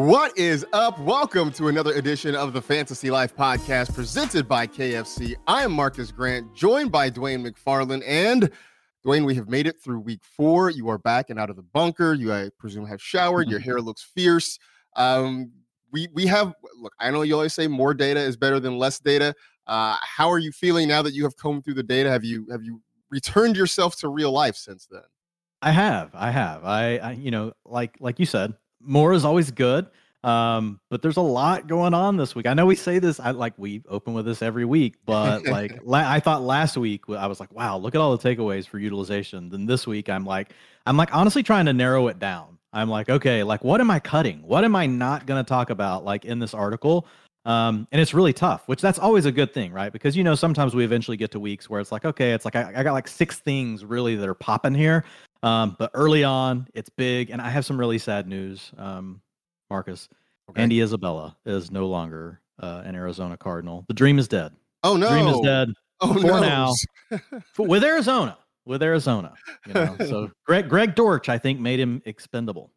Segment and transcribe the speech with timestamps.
[0.00, 0.98] What is up?
[0.98, 5.36] Welcome to another edition of the Fantasy Life podcast presented by KFC.
[5.46, 8.02] I am Marcas Grant, joined by Dwain McFarland.
[8.06, 8.50] And
[9.04, 10.70] Dwain, we have made it through week four.
[10.70, 12.14] You are back and out of the bunker.
[12.14, 13.50] You, I presume, have showered.
[13.50, 14.58] Your hair looks fierce.
[14.96, 15.52] Um,
[15.92, 16.94] we we have look.
[16.98, 19.34] I know you always say more data is better than less data.
[19.66, 22.08] Uh, how are you feeling now that you have combed through the data?
[22.08, 22.80] Have you have you
[23.10, 25.02] returned yourself to real life since then?
[25.60, 26.64] I have, I have.
[26.64, 29.86] I, I you know, like like you said, more is always good.
[30.22, 32.46] Um, but there's a lot going on this week.
[32.46, 35.80] I know we say this, I like we open with this every week, but like
[35.82, 38.78] la- I thought last week I was like, wow, look at all the takeaways for
[38.78, 39.48] utilization.
[39.48, 40.52] Then this week I'm like,
[40.86, 42.58] I'm like honestly trying to narrow it down.
[42.72, 44.42] I'm like, okay, like what am I cutting?
[44.42, 47.06] What am I not going to talk about like in this article?
[47.46, 49.92] Um, and it's really tough, which that's always a good thing, right?
[49.92, 52.54] Because you know sometimes we eventually get to weeks where it's like, okay, it's like
[52.54, 55.04] I, I got like six things really that are popping here,
[55.42, 59.22] um, but early on it's big, and I have some really sad news, um,
[59.70, 60.08] Marcas.
[60.50, 60.62] Okay.
[60.62, 63.84] Andy Isabella is no longer uh, an Arizona Cardinal.
[63.88, 64.52] The dream is dead.
[64.82, 65.68] Oh no, dream is dead.
[66.00, 66.40] Oh for no.
[66.40, 66.74] now,
[67.58, 69.34] with Arizona, with Arizona.
[69.66, 72.70] You know, so Greg Greg Dortch, I think, made him expendable.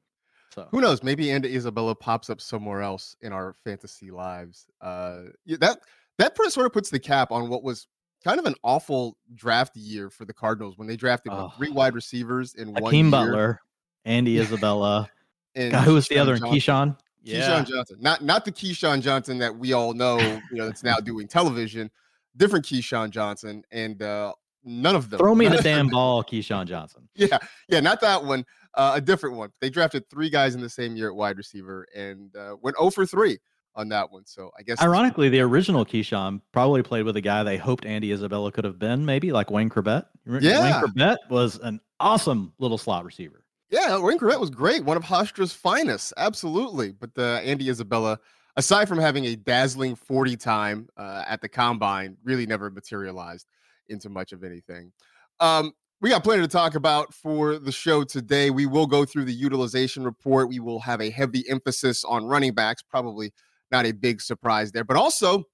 [0.53, 1.01] So who knows?
[1.01, 4.67] Maybe Andy Isabella pops up somewhere else in our fantasy lives.
[4.81, 5.79] Uh, that
[6.19, 7.87] that sort of puts the cap on what was
[8.23, 11.51] kind of an awful draft year for the Cardinals when they drafted oh.
[11.57, 13.31] three wide receivers in Hakeem one year.
[13.31, 13.61] Butler,
[14.05, 15.09] Andy Isabella,
[15.55, 16.37] and God, who was the other?
[16.37, 16.55] Johnson.
[16.55, 16.97] Keyshawn.
[17.23, 17.39] Yeah.
[17.39, 20.97] Keyshawn Johnson, not not the Keyshawn Johnson that we all know, you know, that's now
[20.97, 21.89] doing television.
[22.35, 25.19] Different Keyshawn Johnson, and uh, none of them.
[25.19, 27.07] Throw me the damn ball, Keyshawn Johnson.
[27.15, 27.37] Yeah,
[27.69, 28.45] yeah, not that one.
[28.75, 29.51] Uh, a different one.
[29.61, 32.89] They drafted three guys in the same year at wide receiver and uh, went 0
[32.89, 33.37] for 3
[33.75, 34.25] on that one.
[34.25, 38.11] So I guess ironically, the original Keyshawn probably played with a guy they hoped Andy
[38.11, 40.05] Isabella could have been, maybe like Wayne Chrebet.
[40.25, 43.45] Yeah, Wayne Chrebet was an awesome little slot receiver.
[43.69, 46.91] Yeah, Wayne Chrebet was great, one of Hofstra's finest, absolutely.
[46.91, 48.19] But uh, Andy Isabella,
[48.55, 53.47] aside from having a dazzling 40 time uh, at the combine, really never materialized
[53.87, 54.91] into much of anything.
[55.39, 55.73] Um,
[56.03, 58.49] we got plenty to talk about for the show today.
[58.49, 60.49] We will go through the utilization report.
[60.49, 63.31] We will have a heavy emphasis on running backs, probably
[63.71, 64.83] not a big surprise there.
[64.83, 65.45] But also,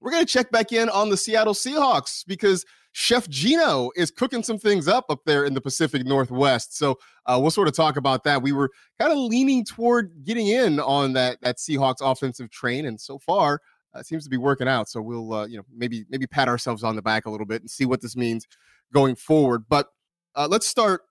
[0.00, 4.42] we're going to check back in on the Seattle Seahawks because Chef Geno is cooking
[4.42, 6.76] some things up up there in the Pacific Northwest.
[6.76, 8.42] So uh, we'll sort of talk about that.
[8.42, 13.00] We were kind of leaning toward getting in on that that Seahawks offensive train, and
[13.00, 13.60] so far
[13.94, 14.88] uh, it seems to be working out.
[14.88, 17.62] So we'll uh, you know maybe maybe pat ourselves on the back a little bit
[17.62, 18.48] and see what this means
[18.92, 19.64] going forward.
[19.68, 19.88] But
[20.34, 21.02] uh, let's start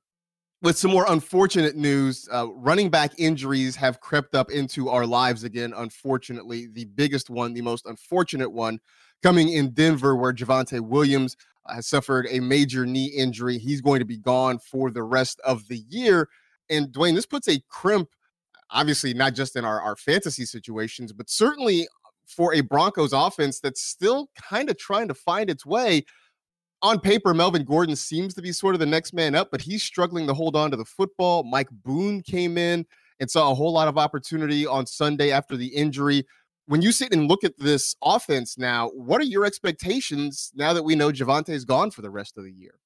[0.62, 2.28] with some more unfortunate news.
[2.32, 5.74] Uh, running back injuries have crept up into our lives again.
[5.76, 8.80] Unfortunately, the biggest one, the most unfortunate one,
[9.22, 11.36] coming in Denver, where Javonte Williams
[11.68, 13.58] has suffered a major knee injury.
[13.58, 16.30] He's going to be gone for the rest of the year.
[16.70, 18.10] And Dwain, this puts a crimp,
[18.72, 21.88] obviously, not just in our, our fantasy situations, but certainly
[22.28, 26.06] for a Broncos offense that's still kind of trying to find its way.
[26.82, 29.82] On paper, Melvin Gordon seems to be sort of the next man up, but he's
[29.82, 31.44] struggling to hold on to the football.
[31.44, 32.86] Mike Boone came in
[33.20, 36.26] and saw a whole lot of opportunity on Sunday after the injury
[36.68, 40.84] when you sit and look at this offense now, what are your expectations now that
[40.84, 42.80] we know Javonte's gone for the rest of the year?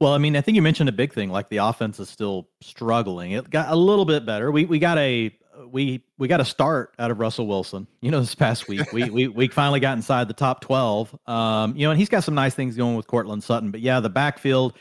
[0.00, 1.30] Well, I mean, I think you mentioned a big thing.
[1.30, 3.32] Like the offense is still struggling.
[3.32, 4.52] It got a little bit better.
[4.52, 5.36] We we got a
[5.70, 7.86] we we got a start out of Russell Wilson.
[8.00, 11.16] You know, this past week we we we finally got inside the top twelve.
[11.26, 13.70] Um, you know, and he's got some nice things going with Courtland Sutton.
[13.70, 14.74] But yeah, the backfield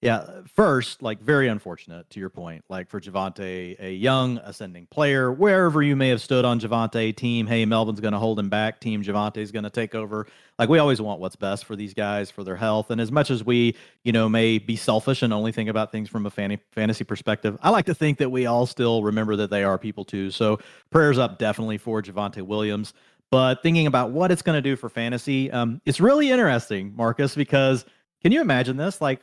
[0.00, 5.32] yeah, first, like very unfortunate to your point, like for Javonte, a young ascending player,
[5.32, 8.78] wherever you may have stood on Javonte, team, hey, Melvin's going to hold him back,
[8.78, 10.28] team Javonte's going to take over.
[10.56, 12.92] Like we always want what's best for these guys, for their health.
[12.92, 16.08] And as much as we, you know, may be selfish and only think about things
[16.08, 19.50] from a fan- fantasy perspective, I like to think that we all still remember that
[19.50, 20.30] they are people too.
[20.30, 20.60] So
[20.90, 22.94] prayers up definitely for Javonte Williams.
[23.30, 27.34] But thinking about what it's going to do for fantasy, um, it's really interesting, Marcas,
[27.34, 27.84] because
[28.22, 29.00] can you imagine this?
[29.00, 29.20] Like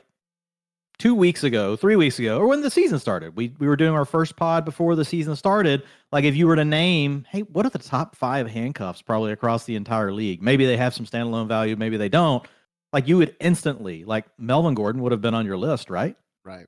[0.97, 3.35] two weeks ago, three weeks ago, or when the season started.
[3.35, 5.83] We we were doing our first pod before the season started.
[6.11, 9.65] Like if you were to name, hey, what are the top five handcuffs probably across
[9.65, 10.41] the entire league?
[10.41, 12.45] Maybe they have some standalone value, maybe they don't.
[12.93, 16.15] Like you would instantly, like Melvin Gordon would have been on your list, right?
[16.43, 16.67] Right.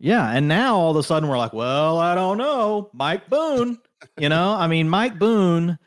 [0.00, 0.28] Yeah.
[0.28, 2.90] And now all of a sudden we're like, well, I don't know.
[2.92, 3.78] Mike Boone.
[4.18, 5.78] you know, I mean, Mike Boone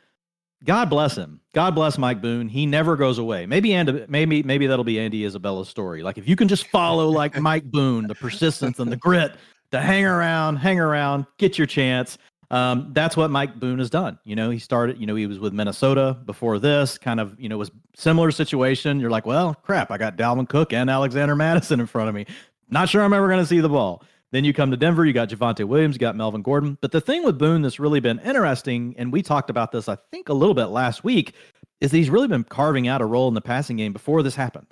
[0.66, 1.40] God bless him.
[1.54, 2.48] God bless Mike Boone.
[2.48, 3.46] He never goes away.
[3.46, 6.02] Maybe and maybe maybe that'll be Andy Isabella's story.
[6.02, 9.36] Like if you can just follow like Mike Boone, the persistence and the grit
[9.70, 12.18] to hang around, hang around, get your chance.
[12.50, 14.18] Um, that's what Mike Boone has done.
[14.24, 17.48] You know, he started, you know, he was with Minnesota before this, kind of, you
[17.48, 19.00] know, was similar situation.
[19.00, 22.26] You're like, well, crap, I got Dalvin Cook and Alexander Mattison in front of me.
[22.70, 24.02] Not sure I'm ever going to see the ball.
[24.32, 26.78] Then you come to Denver, you got Javonte Williams, you got Melvin Gordon.
[26.80, 29.96] But the thing with Boone that's really been interesting, and we talked about this, I
[30.10, 31.34] think, a little bit last week,
[31.80, 34.66] is he's really been carving out a role in the passing game before this happened.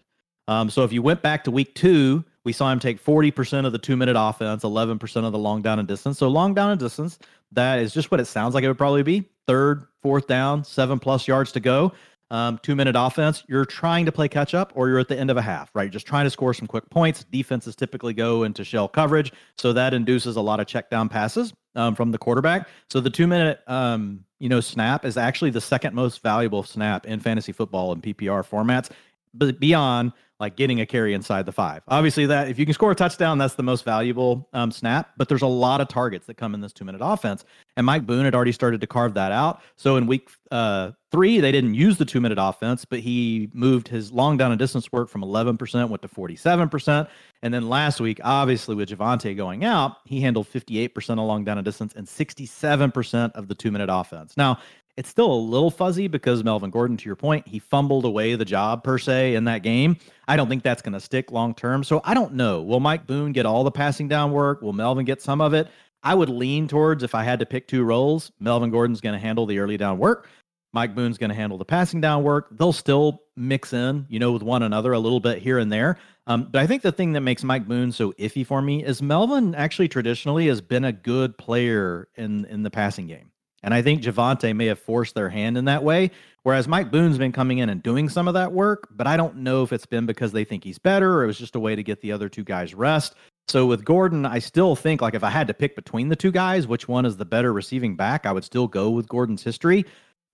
[0.49, 3.73] Um, so if you went back to week two, we saw him take 40% of
[3.73, 6.19] the two minute offense, 11% of the long down and distance.
[6.19, 7.19] So long down and distance,
[7.53, 9.25] that is just what it sounds like it would probably be.
[9.47, 11.93] Third, fourth down, seven plus yards to go
[12.35, 15.31] um, two minute offense, you're trying to play catch up or you're at the end
[15.31, 15.89] of a half, right?
[15.89, 17.23] Just trying to score some quick points.
[17.23, 19.33] Defenses typically go into shell coverage.
[19.57, 22.69] So that induces a lot of check down passes um, from the quarterback.
[22.91, 27.07] So the two minute, um, you know, snap is actually the second most valuable snap
[27.07, 28.91] in fantasy football and PPR formats,
[29.39, 31.83] beyond like getting a carry inside the five.
[31.89, 35.11] Obviously, that if you can score a touchdown, that's the most valuable um, snap.
[35.17, 37.45] But there's a lot of targets that come in this two minute offense,
[37.77, 39.63] and Mike Boone had already started to carve that out.
[39.77, 43.87] So in week uh, three, they didn't use the two minute offense, but he moved
[43.87, 47.09] his long down and distance work from 11% went to 47%.
[47.43, 51.59] And then last week, obviously with Javonte going out, he handled 58% of long down
[51.59, 54.37] and distance and 67% of the two minute offense.
[54.37, 54.59] Now
[54.97, 58.45] it's still a little fuzzy because Melvin Gordon, to your point, he fumbled away the
[58.45, 59.97] job per se in that game.
[60.29, 61.83] I don't think that's going to stick long term.
[61.83, 62.63] So I don't know.
[62.63, 64.63] Will Mike Boone get all the passing down work?
[64.63, 65.69] Will Melvin get some of it?
[66.03, 69.19] I would lean towards if I had to pick two roles, Melvin Gordon's going to
[69.19, 70.29] handle the early down work.
[70.75, 72.49] Mike Boone's going to handle the passing down work.
[72.51, 75.99] They'll still mix in, you know, with one another a little bit here and there.
[76.27, 79.01] Um, but I think the thing that makes Mike Boone so iffy for me is
[79.01, 83.31] Melvin actually traditionally has been a good player in in the passing game.
[83.65, 86.11] And I think Javonte may have forced their hand in that way.
[86.43, 89.39] Whereas Mike Boone's been coming in and doing some of that work, but I don't
[89.39, 91.75] know if it's been because they think he's better or it was just a way
[91.75, 93.15] to get the other two guys rest.
[93.49, 96.31] So with Gordon, I still think like if I had to pick between the two
[96.31, 99.87] guys, which one is the better receiving back, I would still go with Gordon's history.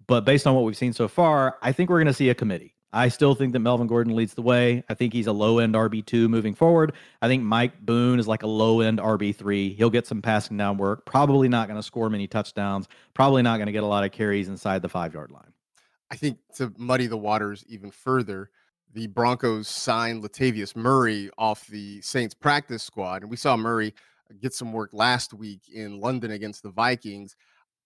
[0.08, 2.34] But based on what we've seen so far, I think we're going to see a
[2.34, 2.74] committee.
[2.92, 4.82] I still think that Melvin Gordon leads the way.
[4.88, 6.92] I think he's a low end RB2 moving forward.
[7.22, 9.76] I think Mike Boone is like a low end RB3.
[9.76, 13.58] He'll get some passing down work, probably not going to score many touchdowns, probably not
[13.58, 15.52] going to get a lot of carries inside the five yard line.
[16.10, 18.50] I think to muddy the waters even further,
[18.92, 23.22] the Broncos signed Latavius Murray off the Saints practice squad.
[23.22, 23.94] And we saw Murray
[24.40, 27.36] get some work last week in London against the Vikings.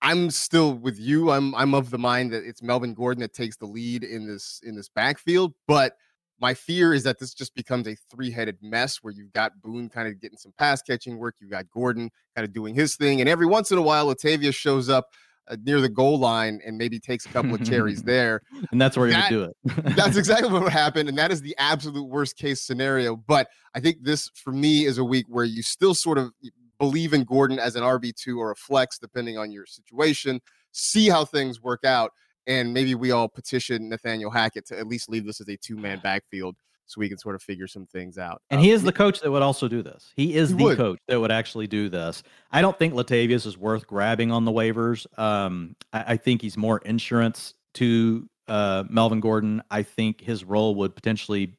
[0.05, 1.31] I'm still with you.
[1.31, 4.61] I'm I'm of the mind that it's Melvin Gordon that takes the lead in this
[4.62, 5.97] in this backfield, but
[6.39, 10.09] my fear is that this just becomes a three-headed mess where you've got Boone kind
[10.09, 13.31] of getting some pass catching work, you've got Gordon kind of doing his thing, and
[13.31, 15.06] every once in a while Latavius shows up
[15.49, 18.43] uh, near the goal line and maybe takes a couple of cherries there.
[18.71, 19.56] And that's where you do it.
[19.97, 21.09] that's exactly what happened.
[21.09, 23.17] And that is the absolute worst case scenario.
[23.17, 26.33] But I think this, for me, is a week where you still sort of
[26.79, 30.41] believe in Gordon as an RB2 or a flex, depending on your situation.
[30.73, 32.11] See how things work out.
[32.47, 35.76] And maybe we all petition Nathaniel Hackett to at least leave this as a two
[35.76, 36.56] man backfield
[36.87, 38.43] so we can sort of figure some things out.
[38.50, 40.12] And um, he is the coach that would also do this.
[40.17, 40.76] He is he the would.
[40.76, 42.23] coach that would actually do this.
[42.50, 45.06] I don't think Latavius is worth grabbing on the waivers.
[45.19, 49.62] Um, I, I, think he's more insurance to uh, Melvin Gordon.
[49.70, 51.56] I think his role would potentially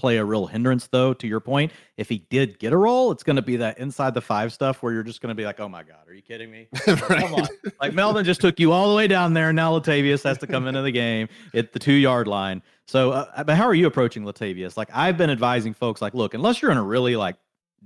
[0.00, 1.72] play a real hindrance, though, to your point.
[1.98, 4.82] If he did get a role, it's going to be that inside the five stuff
[4.82, 6.68] where you're just going to be like, oh my God, are you kidding me?
[6.86, 6.98] right.
[6.98, 7.48] Come on.
[7.80, 9.50] Like Melvin just took you all the way down there.
[9.50, 12.62] And now Latavius has to come into the game at the two yard line.
[12.86, 14.76] So, uh, but how are you approaching Latavius?
[14.76, 17.36] Like, I've been advising folks, like, look, unless you're in a really like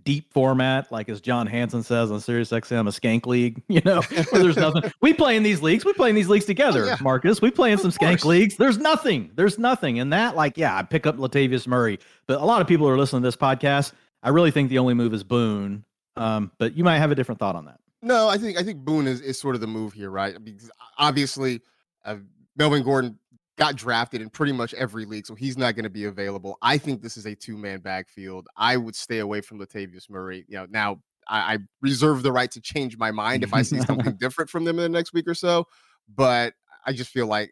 [0.02, 4.02] deep format, like as John Hansen says on Sirius XM, a skank league, you know,
[4.02, 4.91] where there's nothing.
[5.00, 5.85] we play in these leagues.
[5.85, 6.96] We play in these leagues together, oh, yeah.
[6.96, 7.41] Marcas.
[7.41, 8.56] We play in some skank leagues.
[8.56, 9.31] There's nothing.
[9.34, 9.98] There's nothing.
[9.98, 11.98] And that, like, yeah, I pick up Latavius Murray.
[12.27, 13.93] But a lot of people are listening to this podcast.
[14.22, 15.84] I really think the only move is Boone.
[16.17, 17.81] Um, but you might have a different thought on that.
[18.03, 20.43] No, I think I think Boone is, is sort of the move here, right?
[20.43, 21.63] Because obviously,
[22.05, 22.17] uh,
[22.56, 23.19] Melvin Gordon
[23.56, 26.58] got drafted in pretty much every league, so he's not going to be available.
[26.63, 28.49] I think this is a two man backfield.
[28.56, 30.44] I would stay away from Latavius Murray.
[30.49, 33.81] You know, now I, I reserve the right to change my mind if I see
[33.81, 35.67] something different from them in the next week or so,
[36.15, 36.55] but
[36.87, 37.51] I just feel like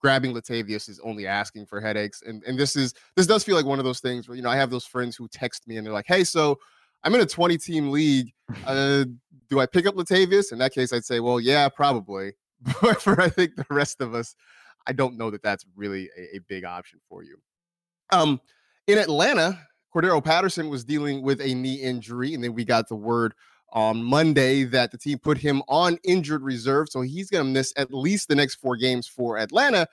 [0.00, 2.22] grabbing Latavius is only asking for headaches.
[2.22, 4.50] And and this is this does feel like one of those things where you know
[4.50, 6.58] I have those friends who text me and they're like, "Hey, so
[7.02, 8.32] I'm in a 20 team league.
[8.66, 9.04] Uh,
[9.48, 12.32] do I pick up Latavius?" In that case, I'd say, "Well, yeah, probably."
[12.80, 14.34] But for I think the rest of us,
[14.86, 17.36] I don't know that that's really a, a big option for you.
[18.10, 18.40] Um,
[18.86, 19.58] in Atlanta,
[19.94, 23.34] Cordarrelle Patterson was dealing with a knee injury, and then we got the word
[23.72, 27.72] on Monday that the team put him on injured reserve, so he's going to miss
[27.76, 29.86] at least the next four games for Atlanta.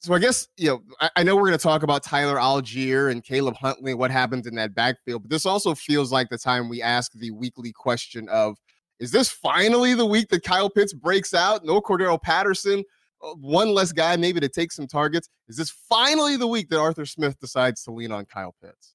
[0.00, 3.10] So I guess you know I, I know we're going to talk about Tyler Allgeier
[3.10, 6.68] and Caleb Huntley, what happens in that backfield, but this also feels like the time
[6.68, 8.56] we ask the weekly question of:
[9.00, 11.64] Is this finally the week that Kyle Pitts breaks out?
[11.64, 12.84] No Cordarrelle Patterson.
[13.22, 15.28] Uh, one less guy maybe to take some targets.
[15.48, 18.94] Is this finally the week that Arthur Smith decides to lean on Kyle Pitts?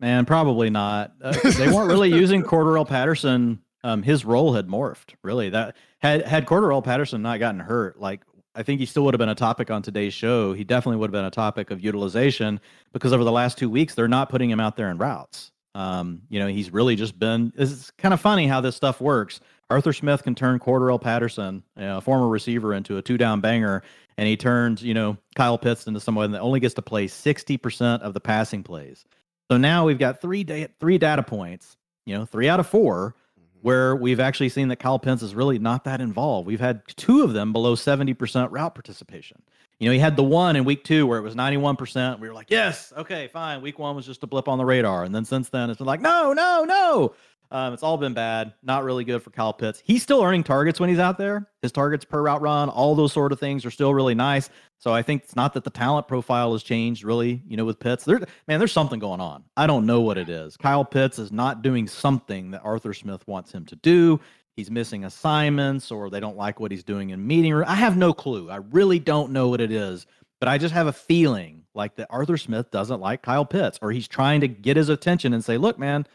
[0.00, 1.12] Man, probably not.
[1.22, 3.60] Uh, they weren't really using Cordarrelle Patterson.
[3.82, 5.14] Um, his role had morphed.
[5.22, 8.22] Really, that had had Cordarrelle Patterson not gotten hurt, like
[8.56, 10.54] I think he still would have been a topic on today's show.
[10.54, 12.58] He definitely would have been a topic of utilization
[12.92, 15.52] because over the last two weeks they're not putting him out there in routes.
[15.74, 17.52] Um, you know, he's really just been.
[17.54, 19.40] It's kind of funny how this stuff works.
[19.68, 23.40] Arthur Smith can turn Cordarrelle Patterson, you know, a former receiver, into a two down
[23.40, 23.82] banger,
[24.16, 28.00] and he turns, you know, Kyle Pitts into someone that only gets to play 60%
[28.00, 29.04] of the passing plays.
[29.50, 33.14] So now we've got three da- three data points, you know, three out of four,
[33.38, 33.58] mm-hmm.
[33.62, 36.46] where we've actually seen that Kyle Pitts is really not that involved.
[36.46, 39.42] We've had two of them below 70% route participation.
[39.78, 42.18] You know, he had the one in week two where it was 91%.
[42.18, 43.60] We were like, yes, okay, fine.
[43.60, 45.04] Week one was just a blip on the radar.
[45.04, 47.14] And then since then, it's been like, no, no, no.
[47.50, 48.52] Um, it's all been bad.
[48.62, 49.82] Not really good for Kyle Pitts.
[49.84, 51.48] He's still earning targets when he's out there.
[51.62, 54.50] His targets per route run, all those sort of things are still really nice.
[54.78, 57.78] So I think it's not that the talent profile has changed really, you know, with
[57.78, 58.04] Pitts.
[58.04, 59.44] There, man, there's something going on.
[59.56, 60.56] I don't know what it is.
[60.56, 64.20] Kyle Pitts is not doing something that Arthur Smith wants him to do.
[64.56, 67.66] He's missing assignments or they don't like what he's doing in meeting room.
[67.68, 68.50] I have no clue.
[68.50, 70.06] I really don't know what it is.
[70.38, 73.90] But I just have a feeling like that Arthur Smith doesn't like Kyle Pitts or
[73.90, 76.06] he's trying to get his attention and say, look, man,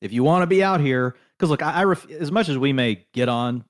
[0.00, 2.58] if you want to be out here, because look, I, I ref- as much as
[2.58, 3.64] we may get on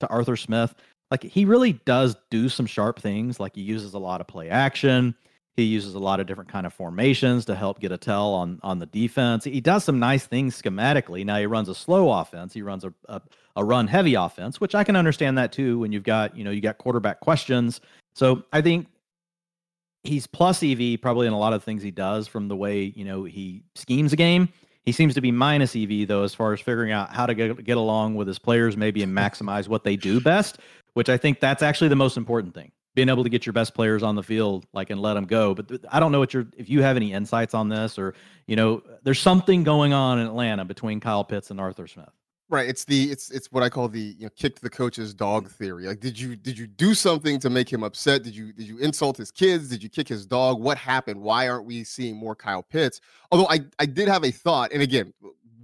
[0.00, 0.74] to Arthur Smith,
[1.10, 3.38] like he really does do some sharp things.
[3.38, 5.14] Like he uses a lot of play action.
[5.56, 8.58] He uses a lot of different kind of formations to help get a tell on
[8.62, 9.44] on the defense.
[9.44, 11.24] He does some nice things schematically.
[11.24, 12.52] Now he runs a slow offense.
[12.52, 13.22] He runs a, a,
[13.54, 15.78] a run heavy offense, which I can understand that too.
[15.78, 17.80] When you've got you know you got quarterback questions.
[18.14, 18.88] So I think
[20.02, 23.04] he's plus EV probably in a lot of things he does from the way you
[23.04, 24.48] know he schemes a game.
[24.84, 27.64] He seems to be minus EV though, as far as figuring out how to get,
[27.64, 30.58] get along with his players, maybe and maximize what they do best.
[30.92, 33.74] Which I think that's actually the most important thing, being able to get your best
[33.74, 35.54] players on the field, like and let them go.
[35.54, 38.14] But I don't know what your if you have any insights on this, or
[38.46, 42.10] you know, there's something going on in Atlanta between Kyle Pitts and Arthur Smith.
[42.54, 42.68] Right.
[42.68, 45.86] It's the it's it's what I call the you know kick the coach's dog theory.
[45.88, 48.22] Like, did you did you do something to make him upset?
[48.22, 49.68] Did you did you insult his kids?
[49.68, 50.60] Did you kick his dog?
[50.60, 51.20] What happened?
[51.20, 53.00] Why aren't we seeing more Kyle Pitts?
[53.32, 55.12] Although I I did have a thought, and again,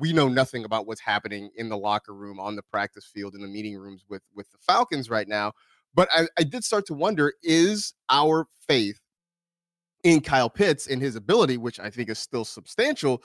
[0.01, 3.41] we know nothing about what's happening in the locker room, on the practice field, in
[3.41, 5.53] the meeting rooms with with the Falcons right now.
[5.95, 8.99] But I, I did start to wonder: is our faith
[10.03, 13.23] in Kyle Pitts and his ability, which I think is still substantial,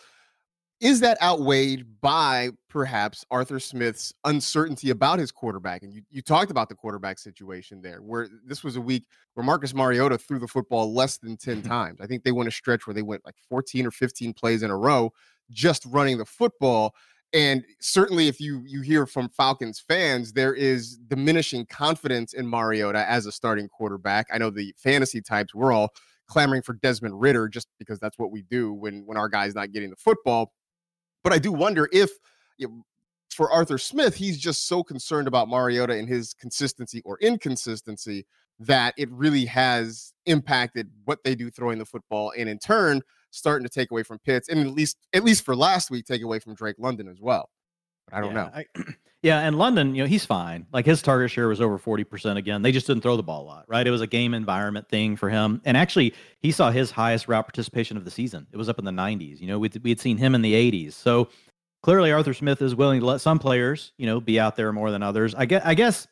[0.81, 5.83] is that outweighed by perhaps Arthur Smith's uncertainty about his quarterback?
[5.83, 9.45] And you, you talked about the quarterback situation there, where this was a week where
[9.45, 11.67] Marcus Mariota threw the football less than 10 mm-hmm.
[11.67, 12.01] times.
[12.01, 14.71] I think they went a stretch where they went like 14 or 15 plays in
[14.71, 15.11] a row
[15.51, 16.93] just running the football.
[17.33, 23.09] And certainly, if you you hear from Falcons fans, there is diminishing confidence in Mariota
[23.09, 24.27] as a starting quarterback.
[24.31, 25.89] I know the fantasy types we're all
[26.27, 29.71] clamoring for Desmond Ridder just because that's what we do when when our guy's not
[29.71, 30.53] getting the football.
[31.25, 32.11] But I do wonder if
[32.59, 32.83] you know,
[33.31, 38.27] for Arthur Smith, he's just so concerned about Mariota and his consistency or inconsistency
[38.59, 43.01] that it really has impacted what they do throwing the football, and in turn,
[43.31, 46.21] starting to take away from Pitts, and at least at least for last week, take
[46.21, 47.49] away from Drake London as well.
[48.15, 48.51] I don't yeah, know.
[48.53, 48.65] I,
[49.21, 50.65] yeah, and London, you know, he's fine.
[50.71, 52.61] Like his target share was over 40% again.
[52.61, 53.85] They just didn't throw the ball a lot, right?
[53.85, 55.61] It was a game environment thing for him.
[55.65, 58.47] And actually, he saw his highest route participation of the season.
[58.51, 59.41] It was up in the 90s.
[59.41, 60.93] You know, we'd, we'd seen him in the 80s.
[60.93, 61.29] So
[61.83, 64.91] clearly, Arthur Smith is willing to let some players, you know, be out there more
[64.91, 65.35] than others.
[65.35, 66.07] I guess, I guess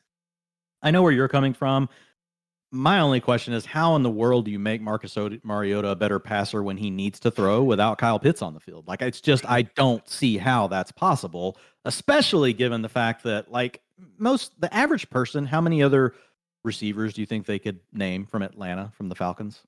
[0.82, 1.88] I know where you're coming from
[2.74, 6.18] my only question is how in the world do you make Marcus Mariota a better
[6.18, 8.88] passer when he needs to throw without Kyle Pitts on the field?
[8.88, 11.56] Like it's just I don't see how that's possible,
[11.86, 13.82] especially given the fact that like
[14.18, 16.14] most the average person, how many other
[16.64, 19.62] receivers do you think they could name from Atlanta from the Falcons?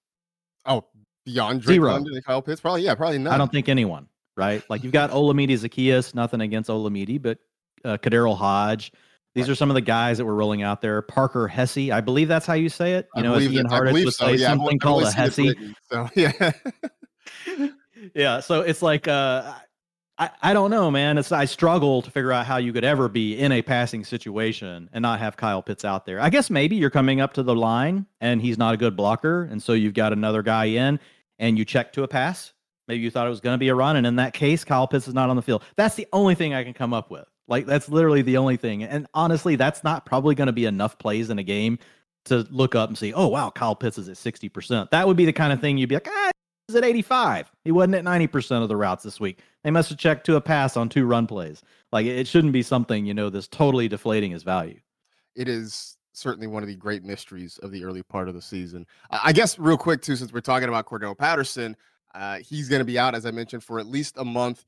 [0.66, 0.86] Oh,
[1.26, 1.92] beyond Drake Zero.
[1.92, 3.34] London and Kyle Pitts, probably yeah, probably not.
[3.34, 4.08] I don't think anyone.
[4.38, 7.38] Right, like you've got Olamide Zaccheaus, nothing against Olamide, but
[7.86, 8.92] uh, KhaDarel Hodge.
[9.34, 11.02] These are some of the guys that we're rolling out there.
[11.02, 13.10] Parker Hesse, I believe that's how you say it.
[13.16, 14.28] You I know, as Ian Hartitz would so.
[14.28, 15.38] say yeah, something called a Hesse.
[15.40, 16.52] Written, so yeah,
[18.16, 18.40] yeah.
[18.40, 19.54] So it's like uh,
[20.18, 21.18] I I don't know, man.
[21.18, 24.90] It's I struggle to figure out how you could ever be in a passing situation
[24.94, 26.20] and not have Kyle Pitts out there.
[26.20, 29.44] I guess maybe you're coming up to the line and he's not a good blocker,
[29.44, 31.00] and so you've got another guy in
[31.40, 32.54] and you check to a pass.
[32.88, 34.88] Maybe you thought it was going to be a run, and in that case, Kyle
[34.88, 35.64] Pitts is not on the field.
[35.76, 37.26] That's the only thing I can come up with.
[37.48, 38.84] Like that's literally the only thing.
[38.84, 41.78] And honestly, that's not probably going to be enough plays in a game
[42.26, 44.90] to look up and see, oh wow, Kyle Pitts is at 60%.
[44.90, 46.32] That would be the kind of thing you'd be like, ah,
[46.74, 47.52] at 85.
[47.64, 49.40] He wasn't at 90% of the routes this week.
[49.64, 51.62] They must have checked to a pass on two run plays.
[51.92, 54.80] Like it shouldn't be something, you know, that's totally deflating his value.
[55.36, 58.88] It is certainly one of the great mysteries of the early part of the season.
[59.12, 61.76] I guess real quick too, since we're talking about Cordarrelle Patterson,
[62.16, 64.64] Uh, he's going to be out, as I mentioned, for at least a month.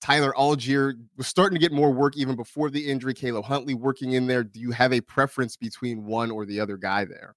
[0.00, 3.14] Tyler Allgeier was starting to get more work even before the injury.
[3.14, 4.42] Caleb Huntley working in there.
[4.42, 7.36] Do you have a preference between one or the other guy there?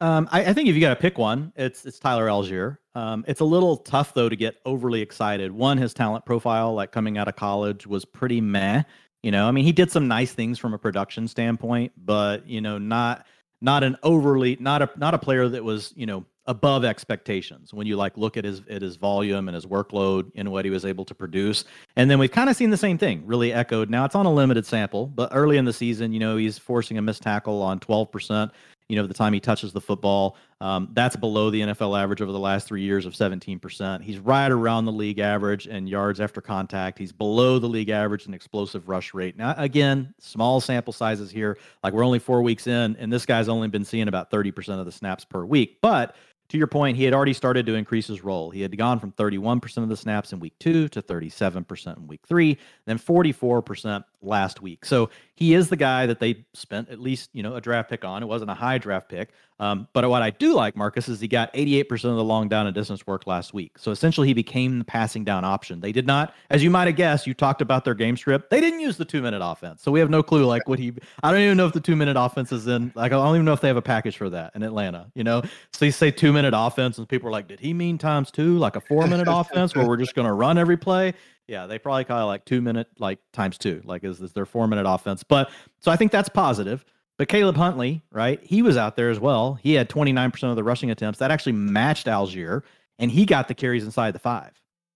[0.00, 2.78] Um, I, I, think if you got to pick one, it's it's Tyler Allgeier.
[2.94, 5.50] Um, it's a little tough though to get overly excited.
[5.50, 8.84] One, his talent profile, like coming out of college, was pretty meh.
[9.22, 12.60] You know, I mean, he did some nice things from a production standpoint, but you
[12.60, 13.26] know, not
[13.60, 17.86] not an overly not a not a player that was you know above expectations when
[17.86, 20.84] you like look at his at his volume and his workload and what he was
[20.84, 21.64] able to produce.
[21.96, 23.90] And then we've kind of seen the same thing really echoed.
[23.90, 26.98] Now it's on a limited sample, but early in the season, you know, he's forcing
[26.98, 28.52] a missed tackle on 12%
[28.88, 30.36] you know, the time he touches the football.
[30.60, 34.02] Um, that's below the NFL average over the last three years of 17%.
[34.02, 36.98] He's right around the league average in yards after contact.
[36.98, 39.36] He's below the league average in explosive rush rate.
[39.36, 41.58] Now, again, small sample sizes here.
[41.84, 44.86] Like we're only four weeks in, and this guy's only been seeing about 30% of
[44.86, 45.78] the snaps per week.
[45.82, 46.16] But
[46.48, 48.50] to your point, he had already started to increase his role.
[48.50, 52.22] He had gone from 31% of the snaps in week two to 37% in week
[52.26, 54.84] three, then 44% last week.
[54.84, 58.04] So he is the guy that they spent at least, you know, a draft pick
[58.04, 58.22] on.
[58.22, 59.30] It wasn't a high draft pick.
[59.60, 62.66] Um, but what I do like, Marcas, is he got 88% of the long down
[62.66, 63.78] and distance work last week.
[63.78, 65.80] So essentially, he became the passing down option.
[65.80, 68.50] They did not, as you might have guessed, you talked about their game script.
[68.50, 69.82] They didn't use the two minute offense.
[69.82, 71.96] So we have no clue, like, what he, I don't even know if the two
[71.96, 74.30] minute offense is in, like, I don't even know if they have a package for
[74.30, 75.42] that in Atlanta, you know?
[75.72, 78.58] So you say two minute offense, and people are like, did he mean times two,
[78.58, 81.14] like a four minute offense where we're just going to run every play?
[81.48, 84.46] Yeah, they probably call it like two minute, like times two, like is, is their
[84.46, 85.22] four minute offense.
[85.22, 85.50] But
[85.80, 86.84] so I think that's positive.
[87.18, 88.40] But Caleb Huntley, right?
[88.42, 89.58] He was out there as well.
[89.60, 91.18] He had 29% of the rushing attempts.
[91.18, 92.62] That actually matched Allgeier,
[92.98, 94.52] and he got the carries inside the five.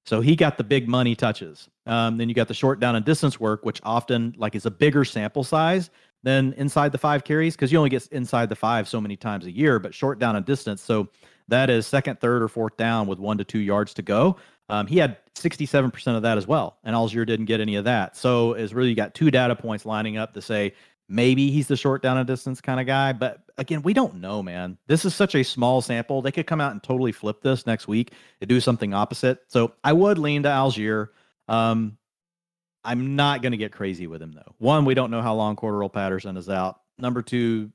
[0.06, 1.68] So he got the big money touches.
[1.86, 4.70] Um, then you got the short down and distance work, which often like is a
[4.70, 5.90] bigger sample size
[6.22, 9.46] than inside the five carries because you only get inside the five so many times
[9.46, 10.80] a year, but short down and distance.
[10.80, 11.08] So
[11.48, 14.36] that is second, third, or fourth down with one to two yards to go.
[14.68, 18.16] Um, he had 67% of that as well, and Allgeier didn't get any of that.
[18.16, 20.72] So it's really you got two data points lining up to say
[21.08, 23.12] maybe he's the short down and distance kind of guy.
[23.12, 24.78] But again, we don't know, man.
[24.86, 26.22] This is such a small sample.
[26.22, 29.40] They could come out and totally flip this next week and do something opposite.
[29.48, 31.08] So I would lean to Allgeier.
[31.48, 31.98] Um,
[32.84, 34.54] I'm not going to get crazy with him though.
[34.58, 36.80] One, we don't know how long Cordarrelle Patterson is out.
[36.98, 37.70] Number two,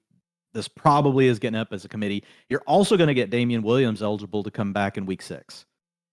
[0.53, 2.23] this probably is getting up as a committee.
[2.49, 5.65] You're also going to get Damien Williams eligible to come back in week six.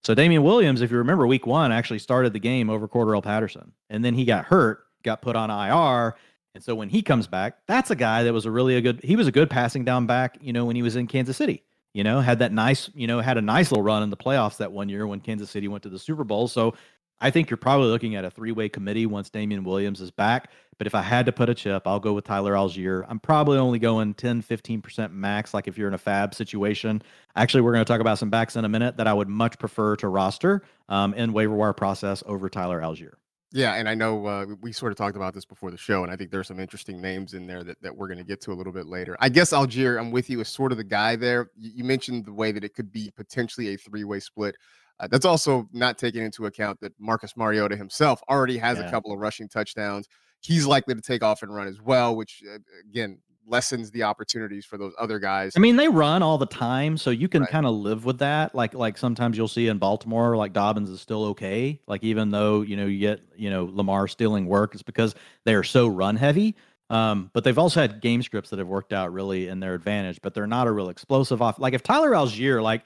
[0.03, 3.73] So Damien Williams, if you remember, week one actually started the game over Cordarrelle Patterson,
[3.89, 6.15] and then he got hurt, got put on IR,
[6.55, 9.01] and so when he comes back, that's a guy that was a really a good.
[9.03, 11.65] He was a good passing down back, you know, when he was in Kansas City.
[11.93, 14.57] You know, had that nice, you know, had a nice little run in the playoffs
[14.57, 16.49] that one year when Kansas City went to the Super Bowl.
[16.49, 16.75] So
[17.21, 20.51] I think you're probably looking at a three way committee once Damien Williams is back.
[20.77, 23.07] But if I had to put a chip, I'll go with Tyler Allgeier.
[23.09, 27.01] I'm probably only going 10, 15% max, like if you're in a fab situation.
[27.37, 29.59] Actually, we're going to talk about some backs in a minute that I would much
[29.59, 33.15] prefer to roster um, in waiver wire process over Tyler Allgeier.
[33.55, 36.11] Yeah, and I know uh, we sort of talked about this before the show, and
[36.11, 38.53] I think there's some interesting names in there that, that we're going to get to
[38.53, 39.17] a little bit later.
[39.21, 41.51] I guess Allgeier, I'm with you, is sort of the guy there.
[41.57, 44.57] You, you mentioned the way that it could be potentially a three way split.
[44.99, 48.89] Uh, that's also not taking into account that Marcus Mariota himself already has yeah.
[48.89, 50.09] a couple of rushing touchdowns.
[50.41, 52.59] He's likely to take off and run as well, which uh,
[52.91, 55.53] again lessens the opportunities for those other guys.
[55.57, 57.51] I mean, they run all the time, so you can right.
[57.51, 58.55] kind of live with that.
[58.55, 61.81] Like like sometimes you'll see in Baltimore, like Dobbins is still okay.
[61.87, 65.55] Like even though you know you get you know Lamar stealing work, it's because they
[65.55, 66.57] are so run heavy.
[66.91, 70.21] Um, but they've also had game scripts that have worked out really in their advantage,
[70.23, 71.59] but they're not a real explosive off.
[71.59, 72.85] Like if Tyler Allgeier, like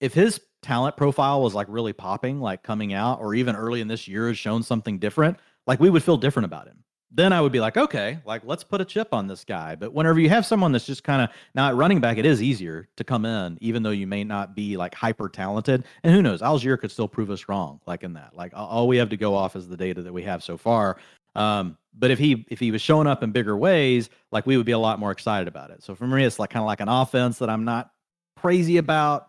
[0.00, 3.88] if his talent profile was like really popping, like coming out, or even early in
[3.88, 7.40] this year has shown something different, like we would feel different about him then I
[7.40, 9.74] would be like, okay, like let's put a chip on this guy.
[9.74, 12.42] But whenever you have someone that's just kind of now at running back, it is
[12.42, 15.84] easier to come in, even though you may not be like hyper talented.
[16.02, 18.34] And who knows, Allgeier could still prove us wrong, like in that.
[18.34, 20.96] Like all we have to go off is the data that we have so far.
[21.34, 24.66] Um, but if he if he was showing up in bigger ways, like we would
[24.66, 25.82] be a lot more excited about it.
[25.82, 27.90] So for me, it's like kind of like an offense that I'm not
[28.38, 29.28] crazy about.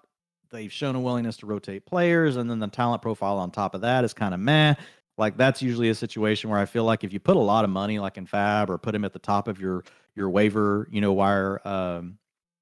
[0.51, 3.81] They've shown a willingness to rotate players, and then the talent profile on top of
[3.81, 4.75] that is kind of meh
[5.17, 7.69] like that's usually a situation where I feel like if you put a lot of
[7.69, 9.83] money like in Fab or put him at the top of your
[10.15, 12.17] your waiver, you know, wire um,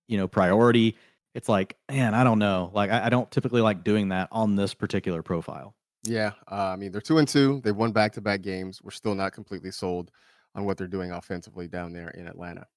[0.08, 0.98] you know, priority,
[1.34, 2.72] it's like, man, I don't know.
[2.74, 5.76] Like I, I don't typically like doing that on this particular profile.
[6.04, 7.62] Yeah, uh, I mean they're two and two.
[7.64, 8.82] They've won back to back games.
[8.82, 10.12] We're still not completely sold
[10.54, 12.68] on what they're doing offensively down there in Atlanta.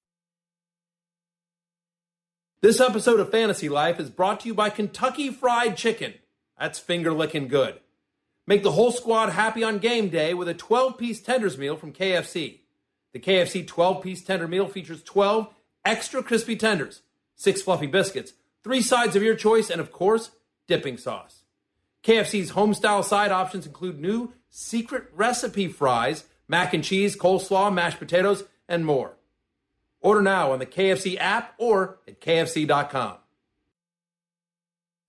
[2.60, 6.14] This episode of Fantasy Life is brought to you by Kentucky Fried Chicken.
[6.58, 7.80] That's finger licking good.
[8.46, 11.92] Make the whole squad happy on game day with a 12 piece tenders meal from
[11.92, 12.60] KFC.
[13.12, 15.48] The KFC 12 piece tender meal features 12
[15.84, 17.02] extra crispy tenders,
[17.36, 20.30] six fluffy biscuits, three sides of your choice, and of course,
[20.66, 21.44] dipping sauce.
[22.02, 28.44] KFC's home-style side options include new secret recipe fries, mac and cheese, coleslaw, mashed potatoes,
[28.68, 29.16] and more.
[30.00, 33.16] Order now on the KFC app or at kfc.com.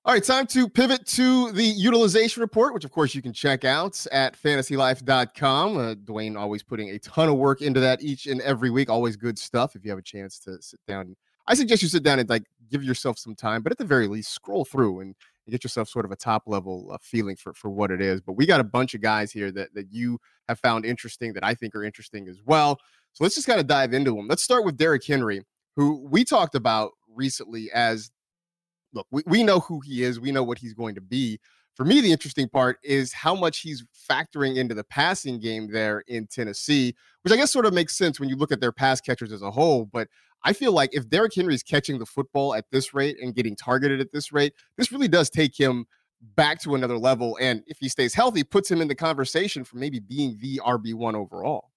[0.07, 3.65] All right, time to pivot to the utilization report, which of course you can check
[3.65, 5.77] out at fantasylife.com.
[5.77, 8.87] Uh, Dwain always putting a ton of work into that each and every week.
[8.87, 9.75] Always good stuff.
[9.75, 11.15] If you have a chance to sit down,
[11.47, 14.05] I suggest you sit down and like give yourself some time, but at the very
[14.07, 15.15] least, scroll through and
[15.49, 18.21] get yourself sort of a top level uh, feeling for for what it is.
[18.21, 21.43] But we got a bunch of guys here that that you have found interesting that
[21.43, 22.79] I think are interesting as well.
[23.13, 24.27] So let's just kind of dive into them.
[24.27, 25.41] Let's start with Derrick Henry,
[25.75, 28.11] who we talked about recently as
[28.95, 31.39] look, we, we know who he is, we know what he's going to be.
[31.75, 36.03] For me, the interesting part is how much he's factoring into the passing game there
[36.07, 39.01] in Tennessee, which I guess sort of makes sense when you look at their pass
[39.01, 39.85] catchers as a whole.
[39.85, 40.07] But
[40.45, 43.99] I feel like if Derrick Henry's catching the football at this rate and getting targeted
[43.99, 45.85] at this rate, this really does take him
[46.35, 47.37] back to another level.
[47.41, 51.13] And if he stays healthy, puts him in the conversation for maybe being the RB1
[51.15, 51.71] overall.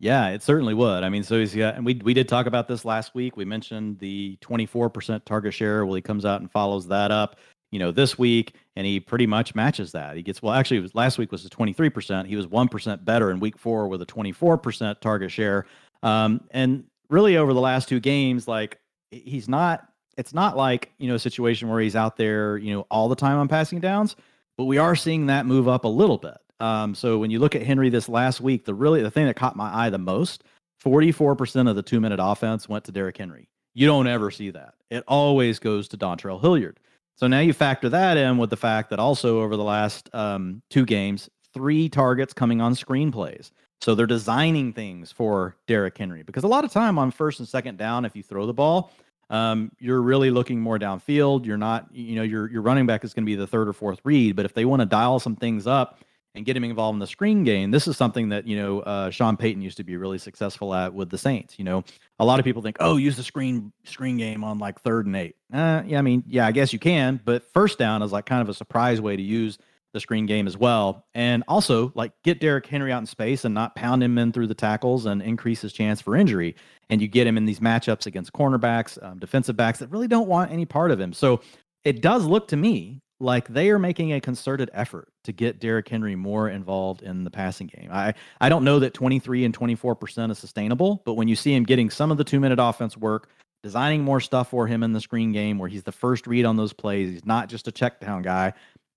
[0.00, 1.04] Yeah, it certainly would.
[1.04, 3.36] I mean, so he's got, and we we did talk about this last week.
[3.36, 5.84] We mentioned the 24% target share.
[5.84, 7.36] Well, he comes out and follows that up,
[7.70, 10.16] you know, this week, and he pretty much matches that.
[10.16, 12.26] He gets well, actually, was last week was the 23%.
[12.26, 15.66] He was one percent better in week four with a 24% target share.
[16.02, 19.86] Um, and really over the last two games, like he's not.
[20.16, 23.16] It's not like you know a situation where he's out there, you know, all the
[23.16, 24.16] time on passing downs,
[24.56, 26.38] but we are seeing that move up a little bit.
[26.60, 29.36] Um, so when you look at Henry this last week, the really the thing that
[29.36, 30.44] caught my eye the most,
[30.84, 33.48] 44% of the two minute offense went to Derrick Henry.
[33.74, 34.74] You don't ever see that.
[34.90, 36.78] It always goes to Dontrell Hilliard.
[37.16, 40.62] So now you factor that in with the fact that also over the last um,
[40.70, 43.50] two games, three targets coming on screenplays.
[43.80, 47.48] So they're designing things for Derrick Henry because a lot of time on first and
[47.48, 48.92] second down, if you throw the ball,
[49.30, 51.46] um, you're really looking more downfield.
[51.46, 53.72] You're not, you know, your your running back is going to be the third or
[53.72, 54.36] fourth read.
[54.36, 56.00] But if they want to dial some things up
[56.34, 57.70] and get him involved in the screen game.
[57.70, 60.94] This is something that you know uh, Sean Payton used to be really successful at
[60.94, 61.58] with the Saints.
[61.58, 61.84] You know,
[62.18, 65.16] a lot of people think, oh, use the screen screen game on like third and
[65.16, 65.36] eight.
[65.52, 68.42] Uh, yeah, I mean, yeah, I guess you can, but first down is like kind
[68.42, 69.58] of a surprise way to use
[69.92, 73.52] the screen game as well, and also like get Derrick Henry out in space and
[73.52, 76.54] not pound him in through the tackles and increase his chance for injury.
[76.90, 80.28] And you get him in these matchups against cornerbacks, um, defensive backs that really don't
[80.28, 81.12] want any part of him.
[81.12, 81.40] So
[81.84, 85.88] it does look to me like they are making a concerted effort to get Derrick
[85.88, 87.90] Henry more involved in the passing game.
[87.92, 91.64] I, I don't know that 23 and 24% is sustainable, but when you see him
[91.64, 93.28] getting some of the two minute offense work,
[93.62, 96.56] designing more stuff for him in the screen game where he's the first read on
[96.56, 98.54] those plays, he's not just a check down guy.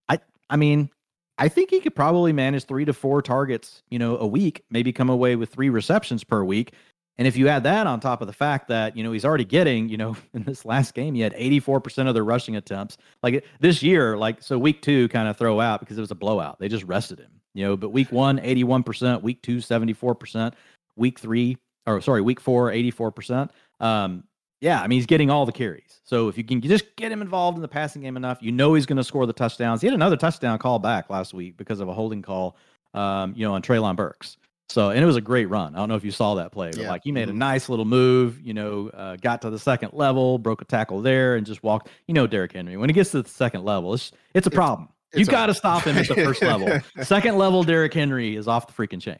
[0.07, 0.89] I I mean,
[1.37, 4.93] I think he could probably manage three to four targets, you know, a week, maybe
[4.93, 6.73] come away with three receptions per week.
[7.17, 9.45] And if you add that on top of the fact that, you know, he's already
[9.45, 12.97] getting, you know, in this last game, he had 84% of their rushing attempts.
[13.21, 16.15] Like this year, like, so week two kind of throw out because it was a
[16.15, 16.59] blowout.
[16.59, 20.53] They just rested him, you know, but week one, 81%, week two, 74%,
[20.95, 23.49] week three, or sorry, week four, 84%.
[23.79, 24.23] Um,
[24.63, 25.99] yeah, I mean, he's getting all the carries.
[26.05, 28.73] So if you can just get him involved in the passing game enough, you know
[28.73, 29.81] he's going to score the touchdowns.
[29.81, 32.55] He had another touchdown call back last week because of a holding call,
[32.93, 34.37] um, you know, on Treylon Burks.
[34.69, 35.75] So, and it was a great run.
[35.75, 36.89] I don't know if you saw that play, but yeah.
[36.89, 37.39] like he made a mm-hmm.
[37.39, 41.35] nice little move, you know, uh, got to the second level, broke a tackle there,
[41.35, 41.89] and just walked.
[42.07, 44.89] You know, Derrick Henry, when he gets to the second level, it's it's a problem.
[45.11, 46.79] It's, you got to stop him at the first level.
[47.03, 49.19] Second level, Derrick Henry is off the freaking chain.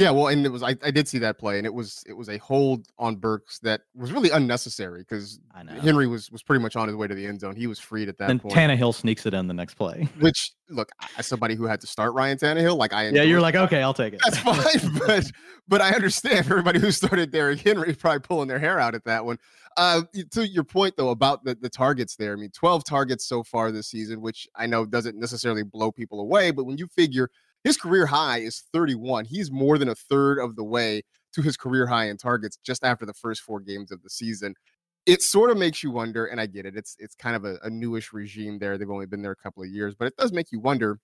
[0.00, 2.14] Yeah, well, and it was I, I did see that play, and it was it
[2.14, 5.40] was a hold on Burks that was really unnecessary because
[5.82, 7.54] Henry was was pretty much on his way to the end zone.
[7.54, 8.54] He was freed at that then point.
[8.54, 10.08] Tannehill sneaks it in the next play.
[10.20, 13.56] Which look, as somebody who had to start Ryan Tannehill, like I yeah, you're like
[13.56, 14.20] okay, I'll take it.
[14.24, 14.38] That's
[14.80, 15.30] fine, but
[15.68, 19.26] but I understand everybody who started Derrick Henry probably pulling their hair out at that
[19.26, 19.38] one.
[19.76, 23.42] Uh, to your point though about the, the targets there, I mean, 12 targets so
[23.42, 27.30] far this season, which I know doesn't necessarily blow people away, but when you figure
[27.64, 29.26] his career high is 31.
[29.26, 31.02] He's more than a third of the way
[31.34, 34.54] to his career high in targets just after the first four games of the season.
[35.06, 36.76] It sort of makes you wonder, and I get it.
[36.76, 38.76] It's it's kind of a, a newish regime there.
[38.76, 40.98] They've only been there a couple of years, but it does make you wonder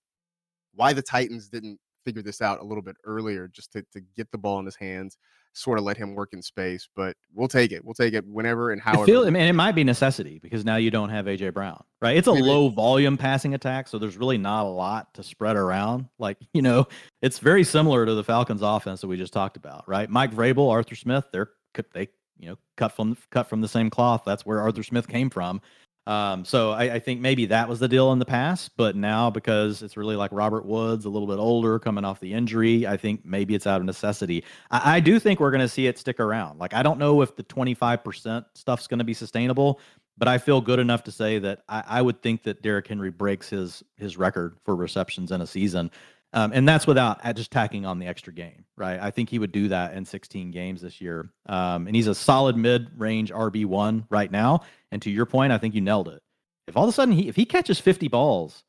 [0.75, 4.31] why the Titans didn't figure this out a little bit earlier, just to, to get
[4.31, 5.17] the ball in his hands
[5.57, 6.89] sort of let him work in space.
[6.95, 7.85] But we'll take it.
[7.85, 9.03] We'll take it whenever and however.
[9.03, 11.83] I feel, I mean, it might be necessity because now you don't have AJ Brown,
[12.01, 12.17] right?
[12.17, 12.47] It's a Maybe.
[12.47, 16.07] low volume passing attack, so there's really not a lot to spread around.
[16.19, 16.87] Like you know,
[17.23, 20.09] it's very similar to the Falcons' offense that we just talked about, right?
[20.09, 21.51] Mike Vrabel, Arthur Smith, they're
[21.93, 24.23] they you know cut from cut from the same cloth.
[24.25, 25.61] That's where Arthur Smith came from.
[26.07, 29.29] Um, so I, I, think maybe that was the deal in the past, but now
[29.29, 32.97] because it's really like Robert Woods, a little bit older, coming off the injury, I
[32.97, 34.45] think maybe it's out of necessity.
[34.71, 36.61] I, I do think we're going to see it stick around.
[36.61, 39.81] Like I don't know if the 25% stuff's going to be sustainable,
[40.19, 43.11] but I feel good enough to say that I, I would think that Derrick Henry
[43.11, 45.91] breaks his his record for receptions in a season.
[46.33, 49.01] Um, and that's without just tacking on the extra game, right?
[49.01, 51.31] I think he would do that in 16 games this year.
[51.47, 54.63] Um, and he's a solid mid-range RB one right now.
[54.91, 56.21] And to your point, I think you nailed it.
[56.67, 58.65] If all of a sudden he if he catches 50 balls,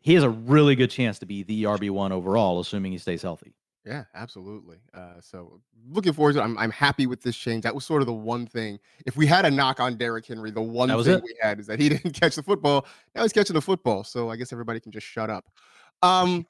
[0.00, 3.22] he has a really good chance to be the RB one overall, assuming he stays
[3.22, 3.54] healthy.
[3.84, 4.78] Yeah, absolutely.
[4.94, 6.42] Uh, so looking forward to it.
[6.42, 7.64] I'm, I'm happy with this change.
[7.64, 8.78] That was sort of the one thing.
[9.04, 11.22] If we had a knock on Derrick Henry, the one thing it.
[11.22, 12.86] we had is that he didn't catch the football.
[13.14, 14.02] Now he's catching the football.
[14.02, 15.44] So I guess everybody can just shut up.
[16.02, 16.44] Um,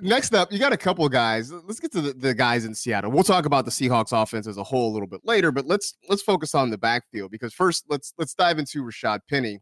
[0.00, 1.50] next up, you got a couple of guys.
[1.50, 3.10] Let's get to the, the, guys in Seattle.
[3.10, 5.94] We'll talk about the Seahawks offense as a whole a little bit later, but let's
[6.08, 9.60] let's focus on the backfield because first let's let's dive into Rashad Penny,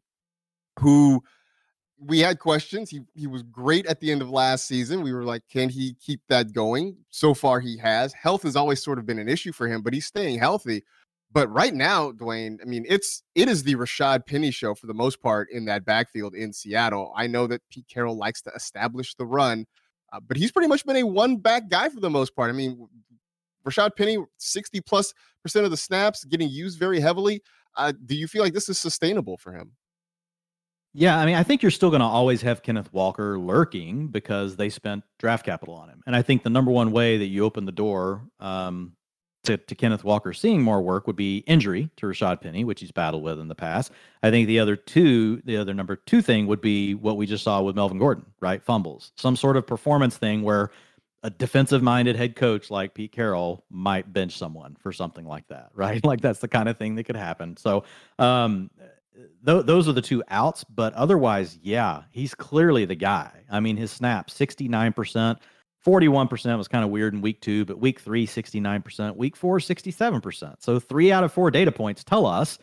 [0.81, 1.22] who
[2.00, 2.90] we had questions.
[2.90, 5.02] He he was great at the end of last season.
[5.02, 6.96] We were like, can he keep that going?
[7.11, 8.12] So far, he has.
[8.12, 10.84] Health has always sort of been an issue for him, but he's staying healthy.
[11.30, 14.94] But right now, Dwain, I mean, it's it is the Rashad Penny show for the
[14.94, 17.12] most part in that backfield in Seattle.
[17.16, 19.66] I know that Pete Carroll likes to establish the run,
[20.12, 22.48] uh, but he's pretty much been a one back guy for the most part.
[22.48, 22.88] I mean,
[23.66, 27.42] Rashad Penny, 60 plus percent of the snaps getting used very heavily.
[27.76, 29.72] Uh, do you feel like this is sustainable for him?
[30.98, 34.56] Yeah, I mean, I think you're still going to always have Kenneth Walker lurking because
[34.56, 36.02] they spent draft capital on him.
[36.08, 38.94] And I think the number one way that you open the door um,
[39.44, 42.90] to, to Kenneth Walker seeing more work would be injury to Rashad Penny, which he's
[42.90, 43.92] battled with in the past.
[44.24, 47.44] I think the other two, the other number two thing would be what we just
[47.44, 48.61] saw with Melvin Gordon, right?
[48.61, 50.72] Fumbles, some sort of performance thing where
[51.22, 55.70] a defensive minded head coach like Pete Carroll might bench someone for something like that,
[55.74, 56.04] right?
[56.04, 57.56] Like that's the kind of thing that could happen.
[57.56, 57.84] So,
[58.18, 58.70] um,
[59.44, 63.31] th- those are the two outs, but otherwise, yeah, he's clearly the guy.
[63.50, 65.37] I mean, his snap 69%.
[65.87, 70.57] 41% was kind of weird in week two, but week three, 69%, week four, 67%.
[70.59, 72.59] So three out of four data points tell us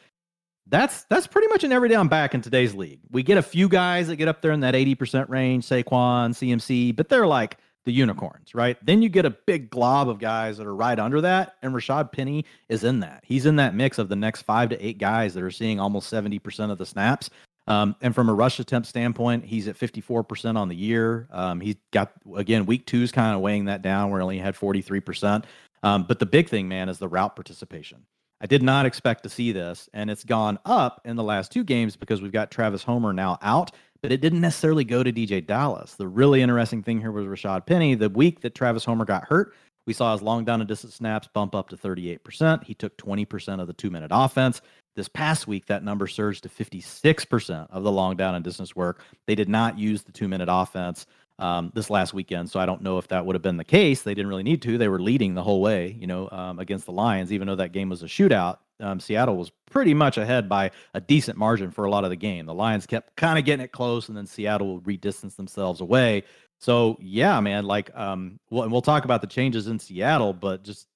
[0.67, 2.99] that's that's pretty much an every down back in today's league.
[3.11, 6.95] We get a few guys that get up there in that 80% range, Saquon, CMC,
[6.95, 8.77] but they're like the unicorns, right?
[8.83, 12.11] Then you get a big glob of guys that are right under that, and Rashad
[12.11, 13.23] Penny is in that.
[13.25, 16.11] He's in that mix of the next five to eight guys that are seeing almost
[16.11, 17.29] 70% of the snaps.
[17.67, 21.27] Um, and from a rush attempt standpoint, he's at 54% on the year.
[21.31, 24.37] Um, he's got, again, week two is kind of weighing that down where he only
[24.37, 25.45] had 43%.
[25.81, 28.05] Um, but the big thing, man, is the route participation.
[28.41, 31.63] I did not expect to see this, and it's gone up in the last two
[31.63, 33.71] games because we've got Travis Homer now out,
[34.05, 35.95] but it didn't necessarily go to DJ Dallas.
[35.95, 37.95] The really interesting thing here was Rashad Penny.
[37.95, 39.55] The week that Travis Homer got hurt,
[39.87, 42.63] we saw his long down and distance snaps bump up to 38%.
[42.63, 44.61] He took 20% of the two minute offense.
[44.95, 49.01] This past week, that number surged to 56% of the long down and distance work.
[49.25, 51.07] They did not use the two minute offense
[51.39, 54.03] um, this last weekend, so I don't know if that would have been the case.
[54.03, 54.77] They didn't really need to.
[54.77, 57.71] They were leading the whole way, you know, um, against the Lions, even though that
[57.71, 58.57] game was a shootout.
[58.79, 62.15] Um, Seattle was pretty much ahead by a decent margin for a lot of the
[62.15, 62.45] game.
[62.45, 66.23] The Lions kept kind of getting it close, and then Seattle would redistance themselves away.
[66.59, 70.63] So yeah, man, like um, well, and we'll talk about the changes in Seattle, but
[70.63, 70.87] just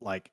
[0.00, 0.30] like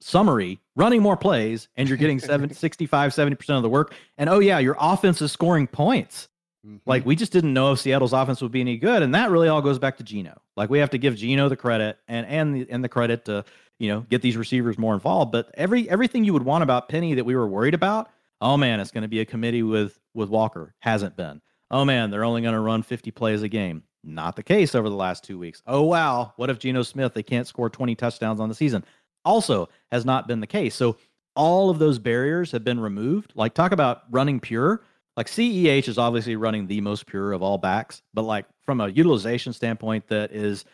[0.00, 4.38] summary running more plays and you're getting 7 65 70% of the work and oh
[4.38, 6.28] yeah your offense is scoring points
[6.66, 6.76] mm-hmm.
[6.86, 9.48] like we just didn't know if seattle's offense would be any good and that really
[9.48, 12.54] all goes back to geno like we have to give geno the credit and and
[12.54, 13.44] the, and the credit to
[13.78, 17.14] you know get these receivers more involved but every everything you would want about penny
[17.14, 20.28] that we were worried about oh man it's going to be a committee with with
[20.28, 24.34] walker hasn't been oh man they're only going to run 50 plays a game not
[24.36, 27.46] the case over the last two weeks oh wow what if geno smith they can't
[27.46, 28.84] score 20 touchdowns on the season
[29.24, 30.74] also has not been the case.
[30.74, 30.96] So
[31.36, 33.32] all of those barriers have been removed.
[33.34, 34.82] Like talk about running pure.
[35.16, 38.88] Like CEH is obviously running the most pure of all backs, but like from a
[38.88, 40.64] utilization standpoint that is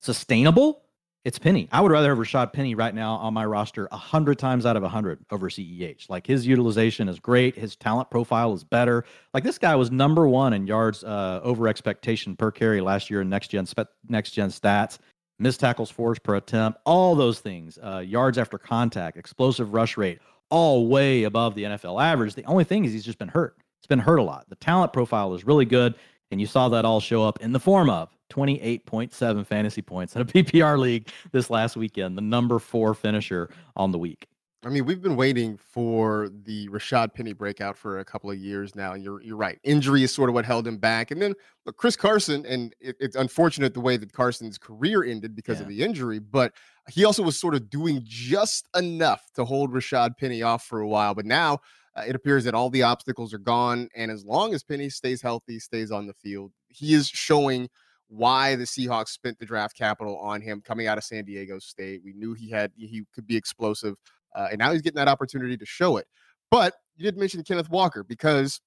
[0.00, 0.82] sustainable,
[1.24, 1.68] it's Penny.
[1.72, 4.76] I would rather have Rashad Penny right now on my roster a hundred times out
[4.76, 6.10] of a hundred over CEH.
[6.10, 7.56] Like his utilization is great.
[7.56, 9.04] His talent profile is better.
[9.32, 13.22] Like this guy was number one in yards uh, over expectation per carry last year
[13.22, 13.66] in next gen
[14.08, 14.98] next gen stats
[15.38, 20.18] missed tackles force per attempt, all those things, uh, yards after contact, explosive rush rate,
[20.50, 22.34] all way above the NFL average.
[22.34, 23.56] The only thing is he's just been hurt.
[23.84, 24.48] He's been hurt a lot.
[24.48, 25.94] The talent profile is really good,
[26.30, 30.22] and you saw that all show up in the form of 28.7 fantasy points in
[30.22, 34.26] a PPR league this last weekend, the number four finisher on the week.
[34.64, 38.74] I mean, we've been waiting for the Rashad Penny breakout for a couple of years
[38.74, 38.94] now.
[38.94, 39.58] You're you're right.
[39.64, 41.34] Injury is sort of what held him back, and then
[41.66, 45.64] look, Chris Carson, and it, it's unfortunate the way that Carson's career ended because yeah.
[45.64, 46.54] of the injury, but
[46.88, 50.88] he also was sort of doing just enough to hold Rashad Penny off for a
[50.88, 51.14] while.
[51.14, 51.60] But now
[51.96, 55.22] uh, it appears that all the obstacles are gone, and as long as Penny stays
[55.22, 57.68] healthy, stays on the field, he is showing
[58.08, 62.02] why the Seahawks spent the draft capital on him coming out of San Diego State.
[62.04, 63.96] We knew he had he could be explosive
[64.34, 66.06] uh, and now he's getting that opportunity to show it.
[66.50, 68.60] But you did mention Kenneth Walker because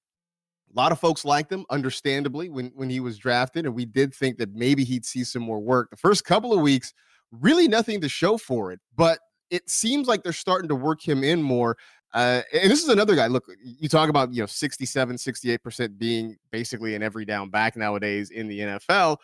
[0.74, 4.14] a lot of folks liked him, understandably, when when he was drafted, and we did
[4.14, 5.90] think that maybe he'd see some more work.
[5.90, 6.92] The first couple of weeks,
[7.30, 9.18] really nothing to show for it, but
[9.50, 11.76] it seems like they're starting to work him in more.
[12.14, 13.26] Uh, and this is another guy.
[13.26, 18.30] Look, you talk about you know 67, 68% being basically an every down back nowadays
[18.30, 19.18] in the NFL,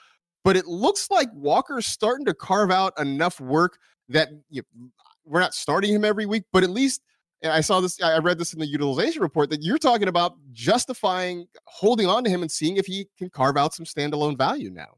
[0.45, 4.89] but it looks like Walker's starting to carve out enough work that you know,
[5.25, 7.01] we're not starting him every week, but at least
[7.43, 11.47] I saw this, I read this in the utilization report that you're talking about justifying
[11.67, 14.97] holding on to him and seeing if he can carve out some standalone value now.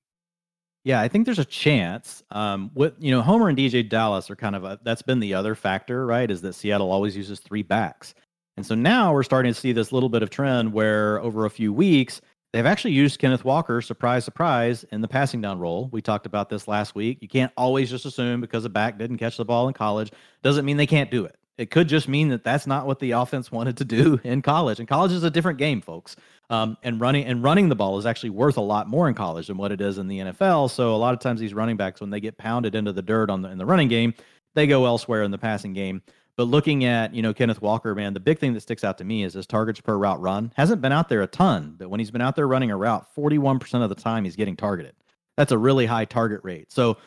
[0.87, 2.23] Yeah, I think there's a chance.
[2.31, 5.35] Um, what you know, Homer and DeeJay Dallas are kind of a that's been the
[5.35, 6.31] other factor, right?
[6.31, 8.15] Is that Seattle always uses three backs,
[8.57, 11.51] and so now we're starting to see this little bit of trend where over a
[11.51, 12.21] few weeks
[12.53, 15.89] they've actually used Kenneth Walker, surprise, surprise, in the passing down role.
[15.91, 17.19] We talked about this last week.
[17.21, 20.13] You can't always just assume because a back didn't catch the ball in college
[20.45, 21.35] doesn't mean they can't do it.
[21.59, 24.79] It could just mean that that's not what the offense wanted to do in college.
[24.79, 26.17] And college is a different game, folks.
[26.49, 29.49] Um, and running and running the ball is actually worth a lot more in college
[29.49, 30.71] than what it is in the NFL.
[30.71, 33.31] So a lot of times these running backs, when they get pounded into the dirt
[33.31, 34.15] on the in the running game,
[34.55, 36.03] they go elsewhere in the passing game.
[36.37, 39.05] But looking at you know Kenneth Walker, man, the big thing that sticks out to
[39.05, 41.99] me is his targets per route run hasn't been out there a ton, but when
[41.99, 44.95] he's been out there running a route, 41% of the time he's getting targeted.
[45.37, 46.71] That's a really high target rate.
[46.71, 46.99] So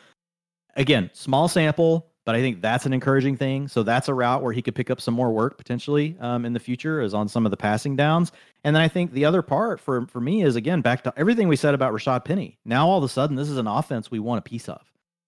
[0.74, 3.66] again, small sample, but I think that's an encouraging thing.
[3.68, 6.52] So that's a route where he could pick up some more work potentially um, in
[6.52, 8.30] the future, is on some of the passing downs.
[8.62, 11.48] And then I think the other part for for me is again back to everything
[11.48, 12.58] we said about Rashaad Penny.
[12.64, 14.82] Now all of a sudden, this is an offense we want a piece of.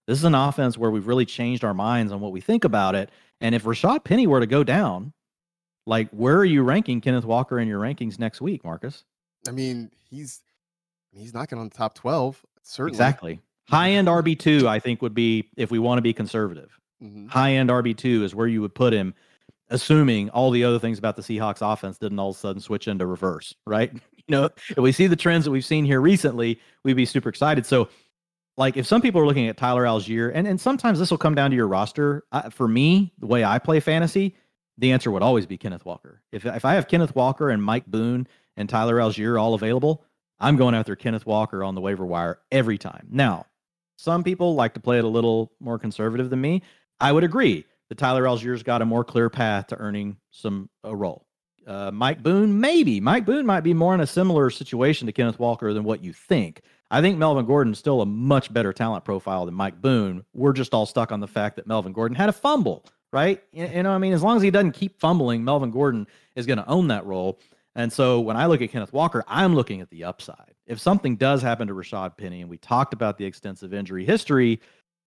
[0.06, 2.94] This is an offense where we've really changed our minds on what we think about
[2.94, 3.10] it.
[3.40, 5.12] And if Rashaad Penny were to go down,
[5.86, 9.04] like where are you ranking Kenneth Walker in your rankings next week, Marcas?
[9.48, 10.42] I mean, he's
[11.12, 12.44] he's knocking on the top twelve.
[12.62, 12.96] Certainly.
[12.96, 13.40] Exactly.
[13.68, 16.78] High end RB two, I think, would be if we want to be conservative.
[17.02, 17.28] Mm-hmm.
[17.28, 19.14] High end RB2 is where you would put him,
[19.70, 22.88] assuming all the other things about the Seahawks offense didn't all of a sudden switch
[22.88, 23.92] into reverse, right?
[24.28, 27.28] You know, if we see the trends that we've seen here recently, we'd be super
[27.28, 27.66] excited.
[27.66, 27.88] So,
[28.56, 31.34] like, if some people are looking at Tyler Allgeier, and, and sometimes this will come
[31.34, 32.22] down to your roster.
[32.30, 34.36] I, for me, the way I play fantasy,
[34.78, 36.22] the answer would always be Kenneth Walker.
[36.30, 40.04] If, if I have Kenneth Walker and Mike Boone and Tyler Allgeier all available,
[40.38, 43.08] I'm going after Kenneth Walker on the waiver wire every time.
[43.10, 43.46] Now,
[43.96, 46.62] some people like to play it a little more conservative than me.
[47.02, 50.94] I would agree that Tyler Allgeier's got a more clear path to earning some a
[50.94, 51.26] role.
[51.66, 55.38] Uh, Mike Boone, maybe Mike Boone might be more in a similar situation to Kenneth
[55.38, 56.62] Walker than what you think.
[56.90, 60.24] I think Melvin Gordon's still a much better talent profile than Mike Boone.
[60.32, 63.42] We're just all stuck on the fact that Melvin Gordon had a fumble, right?
[63.52, 66.46] You, you know, I mean, as long as he doesn't keep fumbling, Melvin Gordon is
[66.46, 67.38] going to own that role.
[67.74, 70.54] And so when I look at Kenneth Walker, I'm looking at the upside.
[70.66, 74.60] If something does happen to Rashaad Penny, and we talked about the extensive injury history,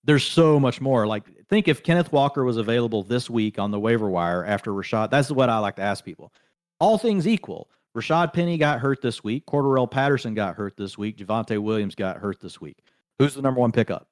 [0.06, 1.08] there's so much more.
[1.08, 5.10] Like, think if Kenneth Walker was available this week on the waiver wire after Rashaad.
[5.10, 6.32] That's what I like to ask people.
[6.80, 9.46] All things equal, Rashaad Penny got hurt this week.
[9.46, 11.18] Cordarrelle Patterson got hurt this week.
[11.18, 12.78] Javonte Williams got hurt this week.
[13.20, 14.08] Who's the number one pickup?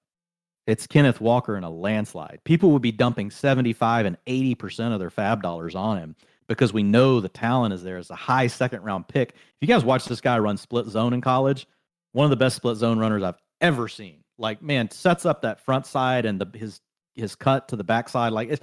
[0.65, 2.39] It's Kenneth Walker in a landslide.
[2.45, 6.15] People would be dumping 75 and 80% of their fab dollars on him
[6.47, 7.97] because we know the talent is there.
[7.97, 9.31] It's a high second round pick.
[9.31, 11.67] If you guys watch this guy run split zone in college,
[12.13, 15.59] one of the best split zone runners I've ever seen like man sets up that
[15.59, 16.81] front side and the his
[17.15, 18.59] his cut to the backside like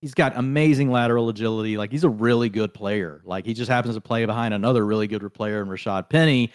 [0.00, 3.96] he's got amazing lateral agility like he's a really good player like he just happens
[3.96, 6.52] to play behind another really good player in Rashaad Penny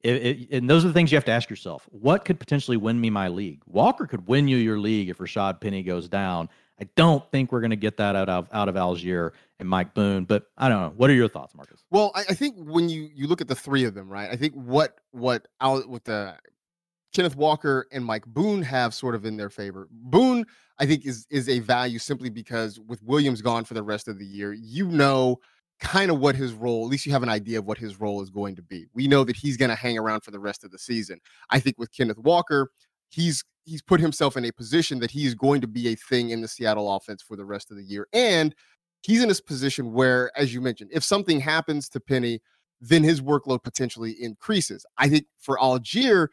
[0.00, 2.76] it, it, and those are the things you have to ask yourself what could potentially
[2.76, 6.48] win me my league Walker could win you your league if Rashaad Penny goes down
[6.80, 9.94] I don't think we're going to get that out of out of Allgeier and Mike
[9.94, 10.92] Boone, but I don't know.
[10.96, 11.82] What are your thoughts, Marcas?
[11.90, 14.30] Well, I, I, think when you you look at the three of them, right?
[14.30, 16.36] I think what what out with the
[17.14, 19.88] Kenneth Walker and Mike Boone have sort of in their favor.
[19.90, 20.44] Boone,
[20.78, 24.18] I think, is is a value simply because with Williams gone for the rest of
[24.18, 25.38] the year, you know
[25.80, 28.20] kind of what his role, at least you have an idea of what his role
[28.20, 28.86] is going to be.
[28.94, 31.20] We know that he's going to hang around for the rest of the season.
[31.50, 32.70] I think with Kenneth Walker,
[33.10, 36.40] he's he's put himself in a position that he's going to be a thing in
[36.40, 38.08] the Seattle offense for the rest of the year.
[38.12, 38.54] And
[39.02, 42.40] he's in this position where, as you mentioned, if something happens to Penny,
[42.80, 44.86] then his workload potentially increases.
[44.96, 46.28] I think for Allgeier,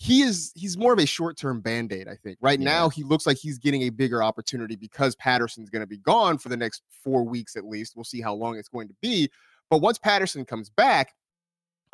[0.00, 2.38] he is he's more of a short-term band-aid i think.
[2.40, 2.70] Right yeah.
[2.70, 6.38] now he looks like he's getting a bigger opportunity because patterson's going to be gone
[6.38, 7.94] for the next four weeks at least.
[7.94, 9.30] We'll see how long it's going to be.
[9.68, 11.14] But once patterson comes back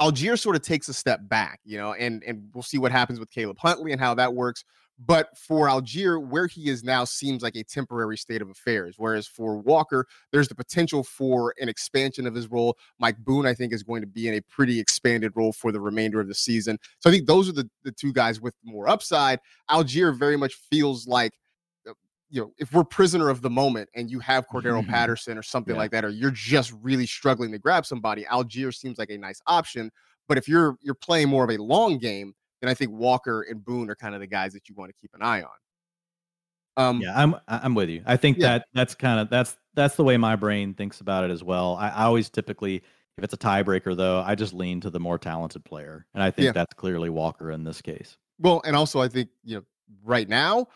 [0.00, 3.18] allgeier sort of takes a step back you know and and we'll see what happens
[3.18, 4.64] with caleb huntley and how that works
[4.98, 8.94] but for Allgeier, where he is now seems like a temporary state of affairs.
[8.96, 12.78] Whereas for Walker, there's the potential for an expansion of his role.
[12.98, 15.80] Mike Boone, I think, is going to be in a pretty expanded role for the
[15.80, 16.78] remainder of the season.
[17.00, 19.38] So I think those are the, the two guys with more upside.
[19.70, 21.34] Allgeier very much feels like
[21.86, 21.92] uh,
[22.30, 25.74] you know, if we're prisoner of the moment and you have Cordarrelle Patterson or something
[25.74, 25.80] Yeah.
[25.80, 29.42] like that, or you're just really struggling to grab somebody, Allgeier seems like a nice
[29.46, 29.90] option.
[30.26, 32.34] But if you're you're playing more of a long game,
[32.66, 34.94] then I think Walker and Boone are kind of the guys that you want to
[35.00, 35.48] keep an eye on.
[36.78, 38.02] Um, yeah, I'm I'm with you.
[38.04, 38.58] I think Yeah.
[38.58, 41.76] that that's kind of that's that's the way my brain thinks about it as well.
[41.76, 42.76] I, I always typically,
[43.16, 46.30] if it's a tiebreaker though, I just lean to the more talented player, and I
[46.30, 46.52] think Yeah.
[46.52, 48.18] that's clearly Walker in this case.
[48.38, 49.62] Well, and also I think you know
[50.04, 50.66] right now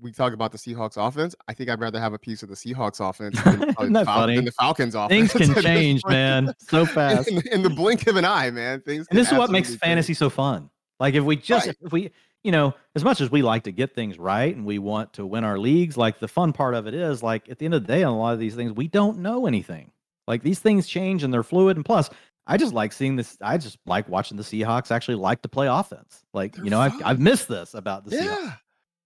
[0.00, 1.34] we talk about the Seahawks offense.
[1.48, 4.06] I think I'd rather have a piece of the Seahawks offense than, Isn't the, that
[4.06, 4.36] Fal- funny?
[4.36, 5.32] than the Falcons offense.
[5.32, 7.26] Things can change, man, so fast.
[7.26, 8.82] In, in the blink of an eye, man.
[8.82, 9.08] Things.
[9.10, 9.80] and this is what makes change.
[9.80, 10.70] fantasy so fun.
[11.00, 11.76] Like if we just Right.
[11.82, 12.10] if we
[12.42, 15.26] you know as much as we like to get things right and we want to
[15.26, 17.82] win our leagues, like the fun part of it is like at the end of
[17.86, 19.90] the day on a lot of these things we don't know anything.
[20.26, 21.76] Like these things change and they're fluid.
[21.76, 22.08] And plus,
[22.46, 23.36] I just like seeing this.
[23.42, 26.24] I just like watching the Seahawks actually like to play offense.
[26.32, 26.94] Like They're you know I've.
[27.04, 28.24] I've missed this about the Seahawks.
[28.24, 28.52] Yeah,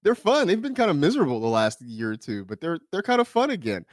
[0.03, 0.47] they're fun.
[0.47, 3.29] They've been kind of miserable the last year or two, but they're they're kind of
[3.29, 3.85] fun again.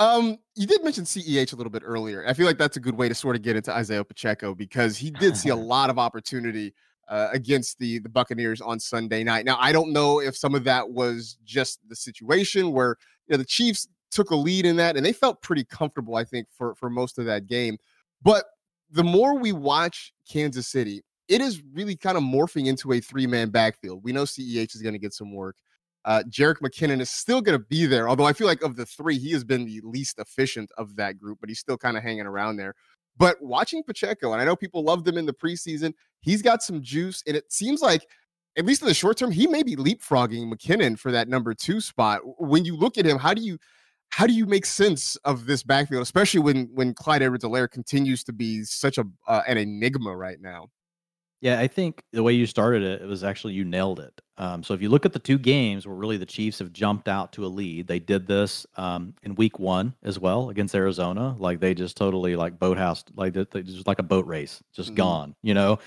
[0.00, 2.24] Um, you did mention CEH a little bit earlier.
[2.26, 4.96] I feel like that's a good way to sort of get into Isaiah Pacheco because
[4.96, 6.74] he did see a lot of opportunity
[7.08, 9.44] uh, against the the Buccaneers on Sunday night.
[9.44, 12.96] Now, I don't know if some of that was just the situation where
[13.26, 16.16] you know the Chiefs took a lead in that and they felt pretty comfortable.
[16.16, 17.78] I think for for most of that game,
[18.22, 18.44] but
[18.90, 23.26] the more we watch Kansas City, it is really kind of morphing into a three
[23.26, 24.02] man backfield.
[24.04, 25.56] We know CEH is going to get some work.
[26.04, 28.84] Uh, Jerick McKinnon is still going to be there, although I feel like of the
[28.84, 32.02] three, he has been the least efficient of that group, but he's still kind of
[32.02, 32.74] hanging around there.
[33.16, 36.82] But watching Pacheco, and I know people loved him in the preseason, he's got some
[36.82, 38.06] juice, and it seems like,
[38.56, 41.80] at least in the short term, he may be leapfrogging McKinnon for that number two
[41.80, 42.20] spot.
[42.38, 43.58] When you look at him, how do you
[44.10, 48.32] how do you make sense of this backfield, especially when when Clyde Edwards-Helaire continues to
[48.32, 50.68] be such a uh, an enigma right now?
[51.44, 54.18] Yeah, I think the way you started it, it was actually you nailed it.
[54.38, 57.06] Um, so if you look at the two games where really the Chiefs have jumped
[57.06, 61.36] out to a lead, they did this um, in Week One as well against Arizona.
[61.38, 64.92] Like they just totally like boathouse, like they, they just like a boat race, just
[64.92, 64.96] Mhm.
[64.96, 65.34] gone.
[65.42, 65.80] You know,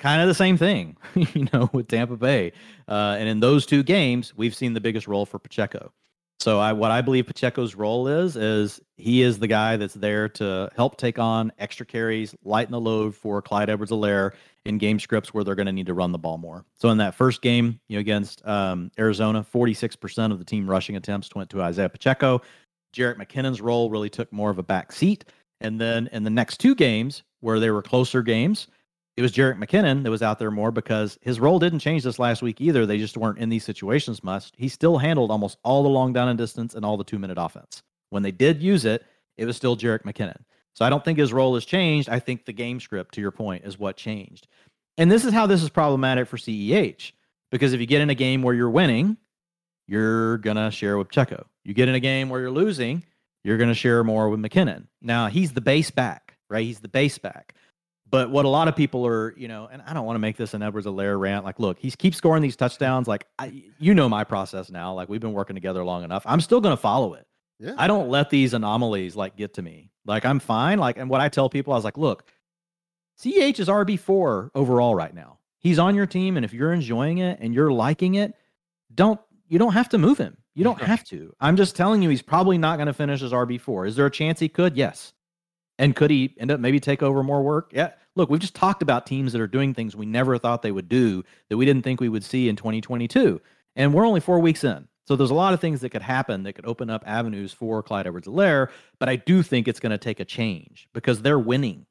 [0.00, 0.96] kind of the same thing.
[1.14, 2.50] You know, with Tampa Bay,
[2.88, 5.92] uh, and in those two games, we've seen the biggest role for Pacheco.
[6.40, 10.28] So I what I believe Pacheco's role is is he is the guy that's there
[10.30, 14.32] to help take on extra carries, lighten the load for Clyde Edwards-Helaire
[14.64, 16.64] in game scripts where they're going to need to run the ball more.
[16.74, 20.96] So in that first game, you know, against um, Arizona, 46% of the team rushing
[20.96, 22.42] attempts went to Isaiah Pacheco.
[22.94, 25.24] Jerick McKinnon's role really took more of a back seat.
[25.60, 28.68] And then in the next two games where they were closer games,
[29.18, 32.20] it was Jerick McKinnon that was out there more because his role didn't change this
[32.20, 32.86] last week either.
[32.86, 34.52] They just weren't in these situations much.
[34.56, 37.36] He still handled almost all the long down and distance and all the two minute
[37.36, 37.82] offense.
[38.10, 39.04] When they did use it,
[39.36, 40.38] it was still Jerick McKinnon.
[40.76, 42.08] So I don't think his role has changed.
[42.08, 44.46] I think the game script, to your point, is what changed.
[44.96, 47.10] And this is how this is problematic for CEH
[47.50, 49.16] because if you get in a game where you're winning,
[49.88, 51.44] you're going to share with Checo.
[51.64, 53.02] You get in a game where you're losing,
[53.42, 54.86] you're going to share more with McKinnon.
[55.02, 56.64] Now, he's the base back, right?
[56.64, 57.56] He's the base back.
[58.10, 60.36] But what a lot of people are, you know, and I don't want to make
[60.36, 61.44] this an Edwards-Helaire rant.
[61.44, 63.06] Like, look, he's keeps scoring these touchdowns.
[63.06, 64.94] Like, I, you know my process now.
[64.94, 66.22] Like, we've been working together long enough.
[66.24, 67.26] I'm still going to follow it.
[67.58, 67.74] Yeah.
[67.76, 69.90] I don't let these anomalies like get to me.
[70.06, 70.78] Like, I'm fine.
[70.78, 72.24] Like, and what I tell people, I was like, look,
[73.20, 75.38] CH is RB four overall right now.
[75.58, 78.34] He's on your team, and if you're enjoying it and you're liking it,
[78.94, 80.36] don't you don't have to move him.
[80.54, 81.34] You don't have to.
[81.40, 83.86] I'm just telling you, he's probably not going to finish as RB four.
[83.86, 84.76] Is there a chance he could?
[84.76, 85.12] Yes.
[85.78, 87.70] And could he end up maybe take over more work?
[87.72, 87.92] Yeah.
[88.16, 90.88] Look, we've just talked about teams that are doing things we never thought they would
[90.88, 93.40] do that we didn't think we would see in 2022.
[93.76, 94.88] And we're only four weeks in.
[95.06, 97.82] So there's a lot of things that could happen that could open up avenues for
[97.82, 98.68] Clyde Edwards-Helaire.
[98.98, 101.86] But I do think it's going to take a change because they're winning.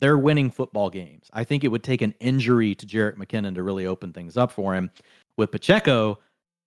[0.00, 1.28] They're winning football games.
[1.32, 4.52] I think it would take an injury to Jerick McKinnon to really open things up
[4.52, 4.90] for him.
[5.36, 6.18] With Pacheco,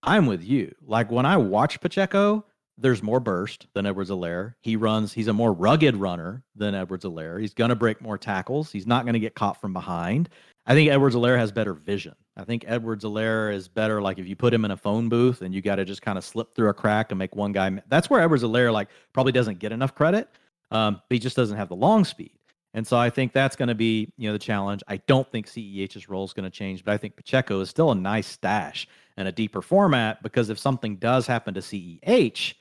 [0.01, 0.73] I'm with you.
[0.81, 2.45] Like when I watch Pacheco,
[2.81, 4.55] there's more burst than Edwards-Helaire.
[4.61, 7.39] He runs, he's a more rugged runner than Edwards-Helaire.
[7.39, 8.71] He's going to break more tackles.
[8.71, 10.29] He's not going to get caught from behind.
[10.65, 12.15] I think Edwards-Helaire has better vision.
[12.37, 14.01] I think Edwards-Helaire is better.
[14.01, 16.17] Like if you put him in a phone booth and you got to just kind
[16.17, 17.81] of slip through a crack and make one guy.
[17.87, 20.29] That's where Edwards-Helaire like probably doesn't get enough credit.
[20.71, 22.31] Um, but he just doesn't have the long speed.
[22.73, 24.81] And so I think that's going to be, you know, the challenge.
[24.87, 27.91] I don't think CEH's role is going to change, but I think Pacheco is still
[27.91, 32.53] a nice stash in a deeper format because if something does happen to CEH,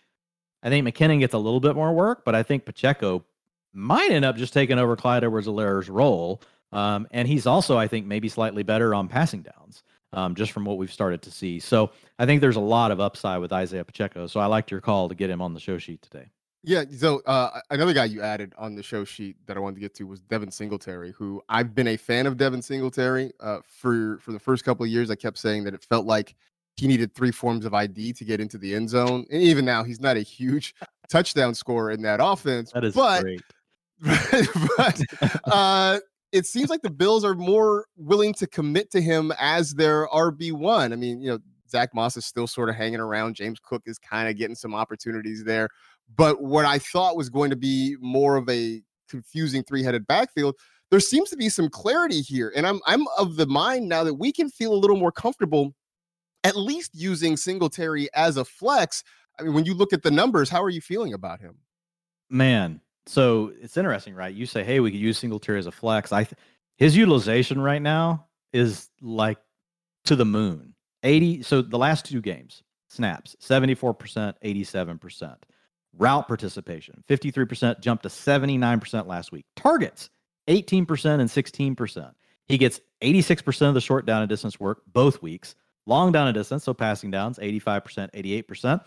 [0.62, 3.24] I think McKinnon gets a little bit more work, but I think Pacheco
[3.72, 6.42] might end up just taking over Clyde Edwards-Helaire's role.
[6.72, 9.82] Um, and he's also, I think, maybe slightly better on passing downs,
[10.12, 11.58] um, just from what we've started to see.
[11.58, 14.26] So I think there's a lot of upside with Isaiah Pacheco.
[14.26, 16.30] So I liked your call to get him on the show sheet today.
[16.62, 16.84] Yeah.
[16.94, 19.94] So uh, another guy you added on the show sheet that I wanted to get
[19.94, 24.32] to was Devin Singletary, who I've been a fan of Devin Singletary uh, for for
[24.32, 25.10] the first couple of years.
[25.10, 26.34] I kept saying that it felt like
[26.80, 29.26] he needed three forms of ID to get into the end zone.
[29.30, 30.74] And even now, he's not a huge
[31.10, 32.72] touchdown scorer in that offense.
[32.72, 33.42] That is but, great.
[34.76, 35.00] but
[35.44, 35.98] uh,
[36.32, 40.92] it seems like the Bills are more willing to commit to him as their RB1.
[40.92, 43.34] I mean, you know, Zach Moss is still sort of hanging around.
[43.34, 45.68] James Cook is kind of getting some opportunities there.
[46.16, 50.56] But what I thought was going to be more of a confusing three-headed backfield,
[50.90, 52.52] there seems to be some clarity here.
[52.56, 55.74] And I'm I'm of the mind now that we can feel a little more comfortable
[56.44, 59.02] at least using Singletary as a flex.
[59.38, 61.56] I mean, when you look at the numbers, how are you feeling about him?
[62.28, 64.34] Man, so it's interesting, right?
[64.34, 66.38] You say, "Hey, we could use Singletary as a flex." I th-
[66.76, 69.38] his utilization right now is like
[70.04, 70.74] to the moon.
[71.02, 75.36] 80 so the last two games, snaps, 74%, 87%.
[75.98, 79.44] Route participation, 53% jumped to 79% last week.
[79.56, 80.08] Targets,
[80.48, 82.12] 18% and 16%.
[82.46, 85.56] He gets 86% of the short down and distance work both weeks.
[85.90, 88.80] Long down and distance, so passing downs, 85%, 88%.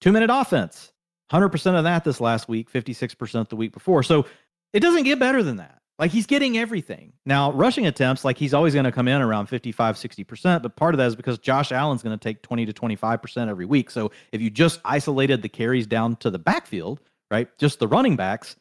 [0.00, 0.92] Two minute offense,
[1.32, 4.04] 100% of that this last week, 56% the week before.
[4.04, 4.24] So
[4.72, 5.80] it doesn't get better than that.
[5.98, 7.12] Like he's getting everything.
[7.26, 10.94] Now, rushing attempts, like he's always going to come in around 55, 60%, but part
[10.94, 13.90] of that is because Josh Allen's going to take 20 to 25% every week.
[13.90, 17.00] So if you just isolated the carries down to the backfield,
[17.32, 18.54] right, just the running backs,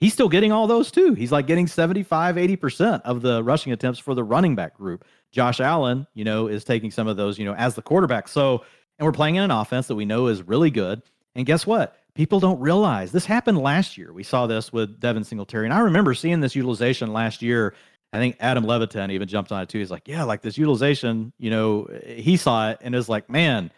[0.00, 1.14] he's still getting all those too.
[1.14, 5.04] He's like getting 75, 80% of the rushing attempts for the running back group.
[5.30, 8.26] Josh Allen, you know, is taking some of those, you know, as the quarterback.
[8.26, 8.64] So,
[8.98, 11.02] and we're playing in an offense that we know is really good.
[11.36, 11.96] And guess what?
[12.14, 14.12] People don't realize this happened last year.
[14.12, 15.66] We saw this with Devin Singletary.
[15.66, 17.74] And I remember seeing this utilization last year.
[18.12, 19.78] I think Adam Levitan even jumped on it too.
[19.78, 23.70] He's like, yeah, like this utilization, you know, he saw it and is like, man,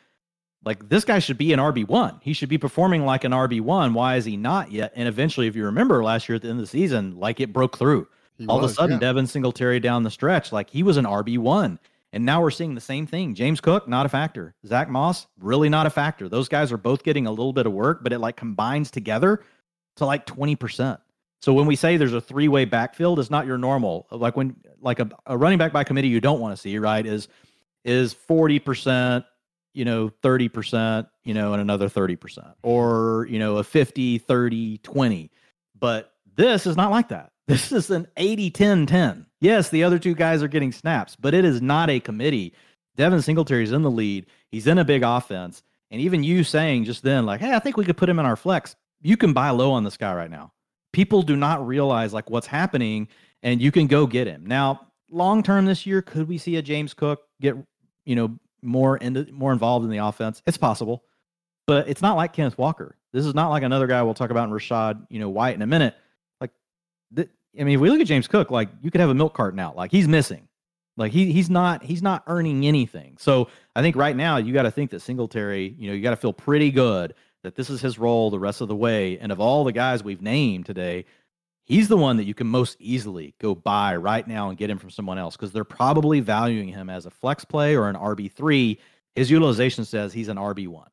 [0.64, 2.20] like this guy should be an RB1.
[2.22, 3.94] He should be performing like an RB1.
[3.94, 4.92] Why is he not yet?
[4.94, 7.52] And eventually, if you remember last year at the end of the season, like it
[7.52, 8.06] broke through.
[8.38, 9.00] He All was, of a sudden, yeah.
[9.00, 11.78] Devin Singletary down the stretch, like he was an RB1.
[12.14, 13.34] And now we're seeing the same thing.
[13.34, 14.54] James Cook, not a factor.
[14.66, 16.28] Zach Moss, really not a factor.
[16.28, 19.42] Those guys are both getting a little bit of work, but it like combines together
[19.96, 20.98] to like 20%.
[21.40, 24.06] So when we say there's a three-way backfield, it's not your normal.
[24.10, 27.04] Like when like a, a running back by committee you don't want to see, right?
[27.04, 27.28] Is
[27.84, 29.24] is 40%,
[29.74, 32.54] you know, 30%, you know, and another 30%.
[32.62, 35.30] Or, you know, a 50, 30, 20.
[35.78, 37.30] But this is not like that.
[37.48, 39.26] This is an 80 10 10.
[39.40, 42.54] Yes, the other two guys are getting snaps, but it is not a committee.
[42.96, 44.26] Devin Singletary is in the lead.
[44.50, 45.62] He's in a big offense.
[45.90, 48.26] And even you saying just then, like, hey, I think we could put him in
[48.26, 50.52] our flex, you can buy low on this guy right now.
[50.92, 53.08] People do not realize like what's happening,
[53.42, 54.46] and you can go get him.
[54.46, 57.56] Now, long term this year, could we see a James Cook get,
[58.06, 60.42] you know, more into more involved in the offense?
[60.46, 61.04] It's possible.
[61.66, 62.96] But it's not like Kenneth Walker.
[63.12, 65.62] This is not like another guy we'll talk about in Rachaad, you know, White in
[65.62, 65.94] a minute
[66.40, 66.50] Like
[67.58, 69.60] I mean, if we look at James Cook, like you could have a milk carton
[69.60, 70.48] out, like he's missing,
[70.96, 73.16] like he he's not he's not earning anything.
[73.18, 76.10] So I think right now you got to think that Singletary, you know, you got
[76.10, 79.18] to feel pretty good that this is his role the rest of the way.
[79.18, 81.04] And of all the guys we've named today,
[81.64, 84.78] he's the one that you can most easily go buy right now and get him
[84.78, 88.30] from someone else because they're probably valuing him as a flex play or an RB
[88.30, 88.78] three.
[89.14, 90.88] His utilization says he's an RB one.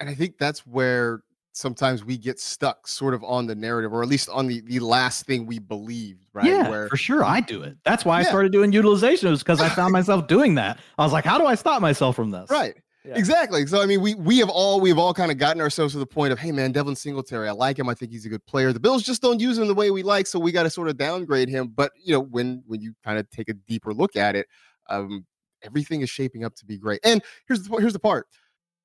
[0.00, 1.22] And I think that's where
[1.54, 4.80] sometimes we get stuck sort of on the narrative or at least on the the
[4.80, 8.26] last thing we believed right yeah Where, for sure i do it that's why yeah.
[8.26, 11.24] i started doing utilization It was because i found myself doing that i was like
[11.24, 12.74] how do i stop myself from this right
[13.04, 13.16] yeah.
[13.16, 13.66] Exactly.
[13.66, 16.06] So I mean, we we have all we've all kind of gotten ourselves to the
[16.06, 17.88] point of, hey man, Devin Singletary, I like him.
[17.88, 18.72] I think he's a good player.
[18.72, 20.88] The Bills just don't use him the way we like, so we got to sort
[20.88, 21.68] of downgrade him.
[21.74, 24.46] But you know, when when you kind of take a deeper look at it,
[24.88, 25.26] um,
[25.62, 27.00] everything is shaping up to be great.
[27.04, 28.26] And here's the here's the part: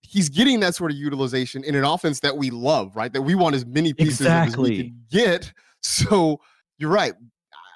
[0.02, 3.14] he's getting that sort of utilization in an offense that we love, right?
[3.14, 4.52] That we want as many pieces exactly.
[4.52, 5.54] as we can get.
[5.82, 6.42] So
[6.78, 7.14] you're right.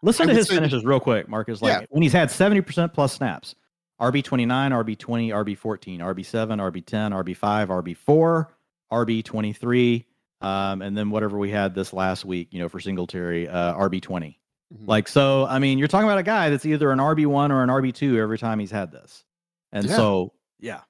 [0.01, 1.61] Listen I to his say, finishes real quick, Marcas.
[1.61, 1.85] Like yeah.
[1.89, 3.55] when he's had 70% plus snaps,
[4.03, 8.53] RB 29, RB 20, RB 14, RB 7, RB 10, RB 5, RB 4,
[8.91, 10.05] RB 23,
[10.41, 14.01] um, and then whatever we had this last week, you know, for Singletary, uh, RB
[14.01, 14.39] 20.
[14.73, 14.85] Mm-hmm.
[14.85, 17.69] Like, so, I mean, you're talking about a guy that's either an RB1 or an
[17.69, 19.23] RB2 every time he's had this.
[19.71, 19.95] And yeah.
[19.95, 20.81] so, yeah,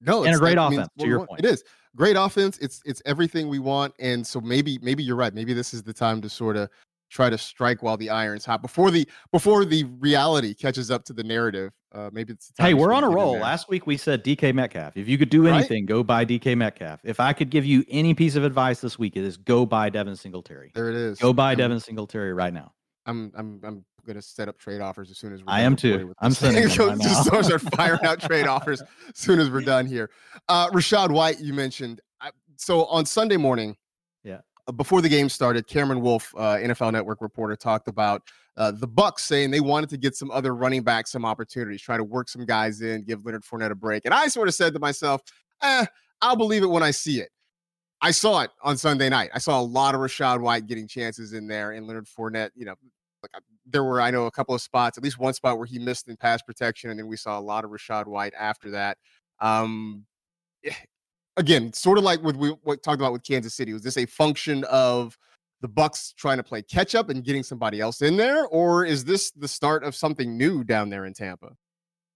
[0.00, 0.76] no, and a great offense.
[0.76, 1.64] I mean, to your point, it is
[1.96, 2.58] great offense.
[2.58, 5.34] It's it's everything we want, and so maybe maybe you're right.
[5.34, 6.70] Maybe this is the time to sort of
[7.08, 11.12] try to strike while the iron's hot before the before the reality catches up to
[11.12, 11.72] the narrative.
[11.92, 13.38] Uh, maybe it's hey, we're on a roll.
[13.38, 14.96] Last week we said DK Metcalf.
[14.96, 15.88] If you could do anything, right?
[15.88, 17.00] go buy DK Metcalf.
[17.04, 19.88] If I could give you any piece of advice this week, it is go buy
[19.88, 20.72] Devin Singletary.
[20.74, 21.18] There it is.
[21.18, 22.72] Go buy I'm, Devin Singletary right now.
[23.06, 26.12] I'm I'm I'm gonna set up trade offers as soon as we're I am too.
[26.18, 30.10] I'm sending right just start firing out trade offers as soon as we're done here.
[30.48, 32.00] Uh, Rachaad White, you mentioned.
[32.20, 33.76] I, so on Sunday morning,
[34.76, 38.22] before the game started, Cameron Wolfe, uh, NFL Network reporter, talked about
[38.56, 41.96] uh, the Bucs saying they wanted to get some other running backs some opportunities, try
[41.96, 44.04] to work some guys in, give Leonard Fournette a break.
[44.04, 45.22] And I sort of said to myself,
[45.62, 45.86] eh,
[46.20, 47.30] I'll believe it when I see it.
[48.00, 49.30] I saw it on Sunday night.
[49.34, 52.50] I saw a lot of Rachaad White getting chances in there, and Leonard Fournette.
[52.54, 52.74] You know,
[53.22, 55.66] like uh, there were I know a couple of spots, at least one spot where
[55.66, 58.70] he missed in pass protection, and then we saw a lot of Rachaad White after
[58.70, 58.98] that.
[59.40, 60.04] Um,
[60.64, 60.72] eh,
[61.38, 63.72] again, sort of like with we what talked about with Kansas City.
[63.72, 65.16] Was this a function of
[65.60, 69.04] the Bucs trying to play catch up and getting somebody else in there, or is
[69.04, 71.56] this the start of something new down there in Tampa?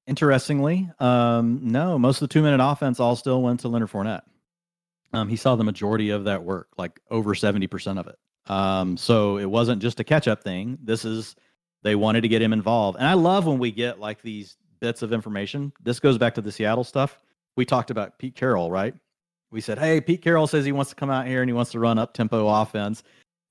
[0.07, 4.23] Interestingly, um, no, most of the two minute offense all still went to Leonard Fournette.
[5.12, 8.16] Um, he saw the majority of that work, like over 70% of it.
[8.51, 10.79] Um, so it wasn't just a catch up thing.
[10.83, 11.37] This is,
[11.83, 12.99] they wanted to get him involved.
[12.99, 15.73] And I love when we get like these bits of information.
[15.83, 17.20] This goes back to the Seattle stuff.
[17.57, 18.95] We talked about Pete Carroll, right?
[19.53, 21.70] We said, hey, Pete Carroll says he wants to come out here and he wants
[21.72, 23.03] to run up tempo offense.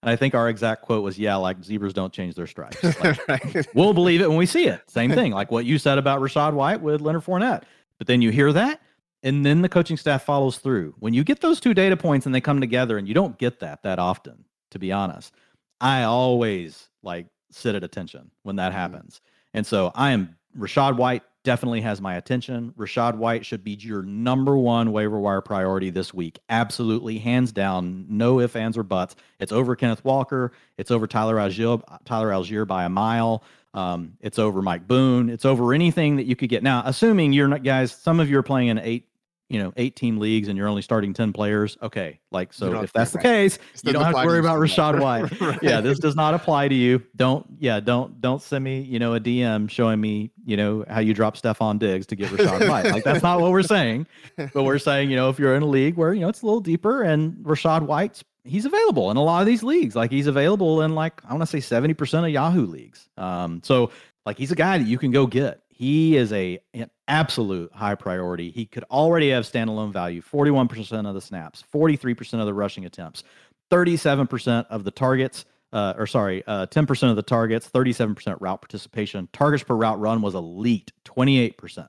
[0.02, 2.84] And I think our exact quote was, yeah, like zebras don't change their stripes.
[3.04, 3.68] Like, right.
[3.76, 4.82] We'll believe it when we see it.
[4.90, 7.64] Same thing, like what you said about Rachaad White with Leonard Fournette.
[8.00, 8.82] But then you hear that
[9.24, 10.96] and then the coaching staff follows through.
[11.00, 13.60] When you get those two data points and they come together, and you don't get
[13.60, 15.34] that that often, to be honest,
[15.80, 18.80] I always like sit at attention when that mm-hmm.
[18.80, 19.22] happens.
[19.54, 22.74] And so I am Rachaad White definitely has my attention.
[22.78, 26.40] Rachaad White should be your number one waiver wire priority this week.
[26.50, 29.16] Absolutely, hands down, no ifs, ands, or buts.
[29.40, 30.52] It's over Kenneth Walker.
[30.78, 33.44] It's over Tyler Allgeier, Tyler Allgeier by a mile.
[33.74, 35.30] Um, it's over Mike Boone.
[35.30, 36.62] It's over anything that you could get.
[36.62, 39.08] Now, assuming you're not guys, some of you are playing in eight
[39.52, 42.20] you know, 18 leagues and you're only starting 10 players, okay.
[42.32, 43.24] Like, so if that's the right.
[43.24, 45.42] case, you don't have to worry about rachaad White.
[45.42, 45.60] right.
[45.62, 47.04] Yeah, this does not apply to you.
[47.18, 51.02] Don't, yeah, don't, don't send me, you know, a DM showing me, you know, how
[51.02, 52.86] you drop Stefon Diggs to get rachaad White.
[52.86, 54.08] Like, that's not what we're saying.
[54.38, 56.46] But we're saying, you know, if you're in a league where, you know, it's a
[56.46, 59.98] little deeper and rachaad White's, he's available in a lot of these leagues.
[59.98, 63.10] Like, he's available in like, I want to say 70% of Yahoo leagues.
[63.18, 63.92] Um, so,
[64.26, 65.62] like, he's a guy that you can go get.
[65.82, 68.52] He is a an absolute high priority.
[68.52, 73.24] He could already have standalone value 41% of the snaps, 43% of the rushing attempts,
[73.72, 79.28] 37% of the targets, uh, or sorry, uh, 10% of the targets, 37% route participation.
[79.34, 81.88] Targets per route run was elite, 28%.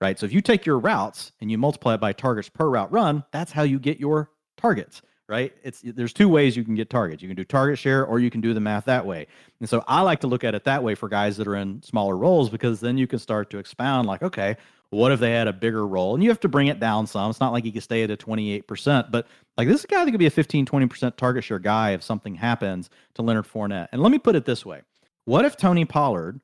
[0.00, 0.16] Right.
[0.20, 3.24] So if you take your routes and you multiply it by targets per route run,
[3.32, 5.52] that's how you get your targets right?
[5.62, 7.22] It's there's two ways you can get targets.
[7.22, 9.26] You can do target share or you can do the math that way.
[9.60, 11.82] And so I like to look at it that way for guys that are in
[11.82, 14.56] smaller roles because then you can start to expound like, okay,
[14.90, 16.14] what if they had a bigger role?
[16.14, 17.30] And you have to bring it down some.
[17.30, 20.20] It's not like you can stay at a 28%, but like this guy that could
[20.20, 23.88] be a 15, 20% target share guy if something happens to Leonard Fournette.
[23.92, 24.82] And let me put it this way.
[25.24, 26.40] What if Tony Pollard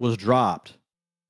[0.00, 0.78] was dropped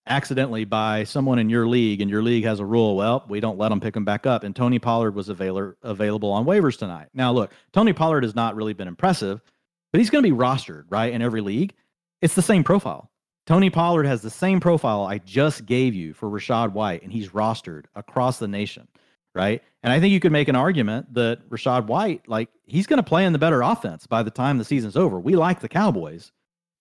[0.07, 3.59] accidentally by someone in your league and your league has a rule well we don't
[3.59, 4.43] let them pick them back up.
[4.45, 7.09] And tony pollard was avail- available on waivers tonight.
[7.15, 9.41] Now look tony pollard has not really been impressive
[9.93, 11.75] but he's going to be rostered right in every league.
[12.21, 13.11] It's the same profile.
[13.47, 17.31] Tony pollard has the same profile i just gave you for Rachaad white and he's
[17.31, 18.89] rostered across the nation
[19.35, 19.63] right?
[19.83, 23.03] And i think you could make an argument that Rachaad white like he's going to
[23.03, 25.21] play in the better offense by the time the season's over.
[25.21, 26.33] We like the cowboys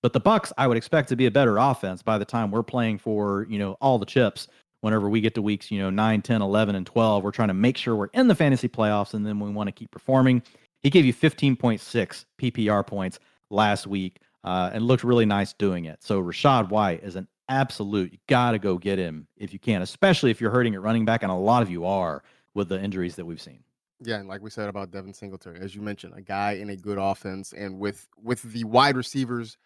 [0.01, 2.63] but the Bucs, I would expect to be a better offense by the time we're
[2.63, 4.47] playing for, you know, all the chips.
[4.81, 7.53] Whenever we get to weeks, you know, 9, 10, 11, and 12, we're trying to
[7.53, 10.41] make sure we're in the fantasy playoffs and then we want to keep performing.
[10.81, 13.19] He gave you 15.6 PPR points
[13.51, 16.01] last week uh, and looked really nice doing it.
[16.01, 18.11] So Rachaad White is an absolute.
[18.11, 21.05] You got to go get him if you can, especially if you're hurting at running
[21.05, 22.23] back, and a lot of you are
[22.55, 23.63] with the injuries that we've seen.
[24.03, 26.75] Yeah, and like we said about Devin Singletary, as you mentioned, a guy in a
[26.75, 29.57] good offense, and with with the wide receivers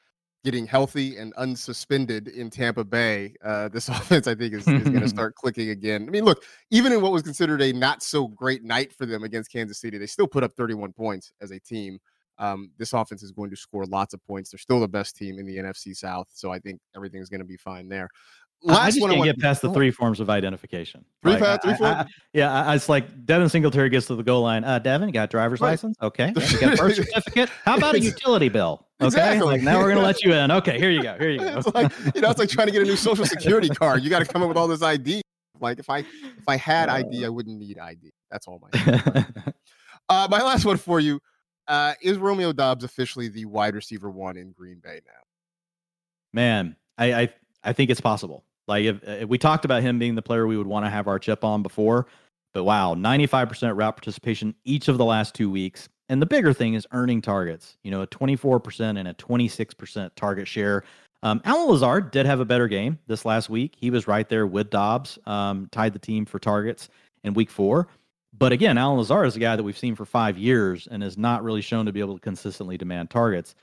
[0.46, 5.00] getting healthy and unsuspended in Tampa Bay, uh, this offense I think is, is going
[5.02, 6.06] to start clicking again.
[6.08, 9.24] I mean, look, even in what was considered a not so great night for them
[9.24, 12.00] against Kansas City, they still put up 31 points as a team.
[12.38, 14.52] Um, this offense is going to score lots of points.
[14.52, 17.46] They're still the best team in the NFC South, so I think everything's going to
[17.46, 18.10] be fine there.
[18.62, 19.12] Last one.
[19.12, 21.06] I just can't get past the three forms of identification.
[21.22, 21.88] Three, like, five, three, I, four?
[21.88, 24.64] I, yeah, I, it's like Devin Singletary gets to the goal line.
[24.64, 25.72] Uh, Devin, you got a driver's right.
[25.72, 25.98] license?
[26.02, 26.34] Okay.
[26.52, 27.50] You got a birth certificate?
[27.64, 28.85] How about a utility bill?
[29.02, 29.08] Okay.
[29.08, 29.48] Exactly.
[29.48, 30.52] Like now we're gonna let you in.
[30.52, 31.18] Okay, here you go.
[31.18, 31.58] Here you go.
[31.58, 34.04] it's like you know, it's like trying to get a new social security card.
[34.04, 35.22] You got to come up with all this ID.
[35.60, 38.12] Like if I if I had ID, I wouldn't need ID.
[38.32, 39.26] That's all my.
[40.10, 41.20] uh, my last one for you
[41.68, 45.12] uh, is Romeo Doubs officially the wide receiver one in Green Bay now?
[46.34, 47.30] Man, I I,
[47.64, 48.46] I think it's possible.
[48.68, 51.08] Like if, if we talked about him being the player we would want to have
[51.08, 52.08] our chip on before,
[52.54, 55.90] but wow, 95% route participation each of the last two weeks.
[56.10, 60.48] And the bigger thing is earning targets, you know, a 24% and a 26% target
[60.48, 60.84] share.
[61.24, 63.74] Um, Allen Lazard did have a better game this last week.
[63.76, 66.90] He was right there with Doubs, um, tied the team for targets
[67.24, 67.88] in week four.
[68.38, 71.18] But again, Allen Lazard is a guy that we've seen for five years and is
[71.18, 73.56] not really shown to be able to consistently demand targets.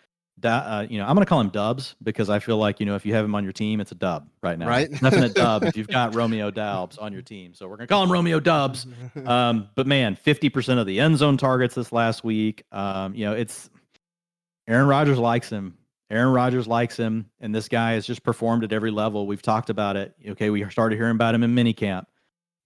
[0.51, 2.95] Uh, you know, I'm going to call him Dubs because I feel like you know
[2.95, 4.69] if you have him on your team, it's a dub right now.
[4.69, 7.55] Right, definite dub if you've got Romeo Dubs on your team.
[7.55, 8.87] So we're going to call him Romeo Dubs.
[9.25, 12.65] Um, but man, 50% of the end zone targets this last week.
[12.73, 13.71] Um, you know, it's
[14.67, 15.77] Aaron Rodgers likes him.
[16.11, 19.27] Aaron Rodgers likes him, and this guy has just performed at every level.
[19.27, 20.15] We've talked about it.
[20.29, 22.05] Okay, we started hearing about him in minicamp.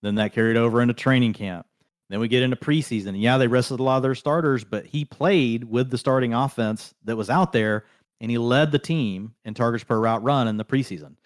[0.03, 1.67] Then that carried over into training camp.
[2.09, 3.21] Then we get into preseason.
[3.21, 6.95] Yeah, they rested a lot of their starters, but he played with the starting offense
[7.05, 7.85] that was out there
[8.21, 11.17] and he led the team in targets per route run in the preseason.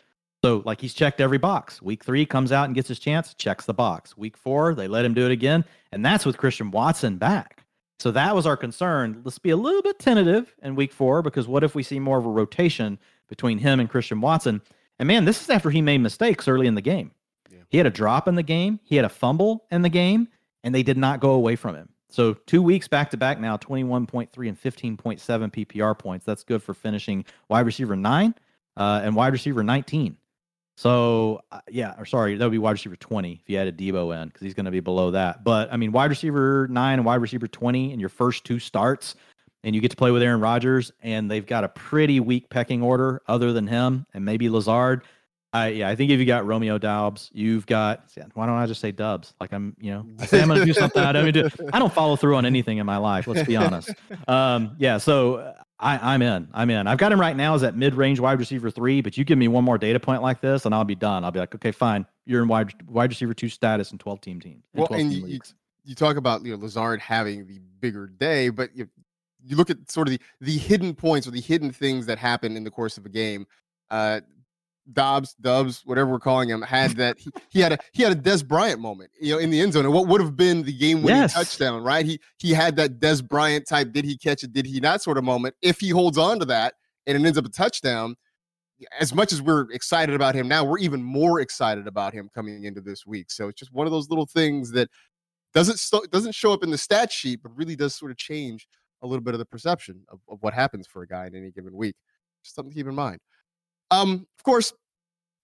[0.43, 1.83] So, like, he's checked every box.
[1.83, 4.17] Week three comes out and gets his chance, checks the box.
[4.17, 5.65] Week four, they let him do it again.
[5.93, 7.65] And that's with Christian Watson back.
[7.99, 9.21] So, that was our concern.
[9.23, 12.19] Let's be a little bit tentative in week four because what if we see more
[12.19, 14.63] of a rotation between him and Christian Watson?
[14.99, 17.11] And man, this is after he made mistakes early in the game.
[17.51, 17.59] Yeah.
[17.69, 20.29] He had a drop in the game, he had a fumble in the game,
[20.65, 21.89] and they did not go away from him.
[22.09, 26.27] So two weeks back to back now, 21.3 and 15.7 PPR points.
[26.27, 28.35] That's good for finishing wide receiver nine
[28.77, 30.17] uh, and wide receiver 19.
[30.77, 34.21] So uh, yeah, or sorry, that would be wide receiver 20 if you added Deebo
[34.21, 35.45] in because he's going to be below that.
[35.45, 39.15] But I mean, wide receiver nine and wide receiver 20 in your first two starts,
[39.63, 42.83] and you get to play with Aaron Rodgers, and they've got a pretty weak pecking
[42.83, 45.05] order other than him and maybe Lazard.
[45.53, 48.05] I yeah, I think if you got Romeo Doubs, you've got.
[48.35, 49.35] Why don't I just say Dubs?
[49.41, 51.03] Like I'm, you know, I say I'm going to do something.
[51.03, 51.49] I don't do.
[51.73, 53.27] I don't follow through on anything in my life.
[53.27, 53.91] Let's be honest.
[54.29, 56.49] Um, yeah, so uh, I, I'm in.
[56.53, 56.87] I'm in.
[56.87, 59.01] I've got him right now as at mid-range wide receiver three.
[59.01, 61.25] But you give me one more data point like this, and I'll be done.
[61.25, 62.07] I'll be like, okay, fine.
[62.27, 64.63] You're in wide wide receiver two status in 12 team teams.
[64.75, 65.41] Well, and you, you,
[65.85, 68.89] you talk about you know Lazard having the bigger day, but you
[69.45, 72.57] you look at sort of the the hidden points or the hidden things that happen
[72.57, 73.47] in the course of a game.
[73.91, 74.21] Uh,
[74.93, 78.17] Doubs, Dubs, whatever we're calling him, had that he, he had a he had a
[78.17, 80.73] Dez Bryant moment, you know, in the end zone, and what would have been the
[80.73, 81.35] game winning yes.
[81.35, 82.05] touchdown, right?
[82.05, 85.19] He he had that Dez Bryant type, did he catch it, did he not sort
[85.19, 85.55] of moment.
[85.63, 86.75] If he holds on to that
[87.07, 88.17] and it ends up a touchdown,
[88.99, 92.65] as much as we're excited about him now, we're even more excited about him coming
[92.65, 93.31] into this week.
[93.31, 94.89] So it's just one of those little things that
[95.53, 98.67] doesn't st- doesn't show up in the stat sheet, but really does sort of change
[99.03, 101.51] a little bit of the perception of, of what happens for a guy in any
[101.51, 101.97] given week.
[102.45, 103.21] Just something to keep in mind.
[103.91, 104.73] Um, of course,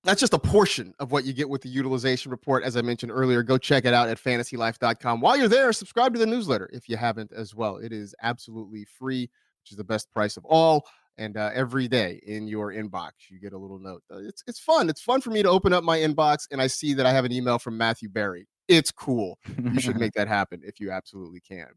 [0.06, 2.62] that's just a portion of what you get with the utilization report.
[2.62, 5.20] As I mentioned earlier, go check it out at fantasylife.com.
[5.20, 7.76] While you're there, subscribe to the newsletter if you haven't as well.
[7.78, 10.86] It is absolutely free, which is the best price of all.
[11.18, 14.02] And uh, every day in your inbox, you get a little note.
[14.12, 14.88] Uh, it's it's fun.
[14.88, 17.24] It's fun for me to open up my inbox and I see that I have
[17.24, 18.46] an email from Matthew Berry.
[18.68, 19.38] It's cool.
[19.58, 21.68] You should make that happen if you absolutely can.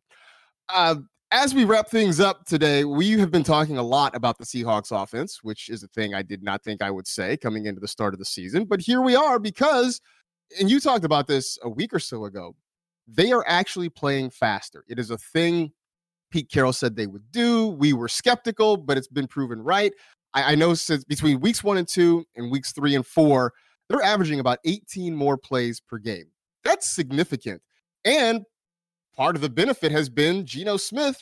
[0.67, 0.95] Uh,
[1.31, 4.91] as we wrap things up today, we have been talking a lot about the Seahawks
[4.91, 7.87] offense, which is a thing I did not think I would say coming into the
[7.87, 8.65] start of the season.
[8.65, 10.01] But here we are because,
[10.59, 12.55] and you talked about this a week or so ago,
[13.07, 14.83] they are actually playing faster.
[14.87, 15.71] It is a thing
[16.31, 17.67] Pete Carroll said they would do.
[17.67, 19.93] We were skeptical, but it's been proven right.
[20.33, 23.53] I, I know since between weeks one and two and weeks three and four,
[23.87, 26.25] they're averaging about 18 more plays per game.
[26.63, 27.61] That's significant.
[28.05, 28.45] And
[29.19, 31.21] part of the benefit has been Geno Smith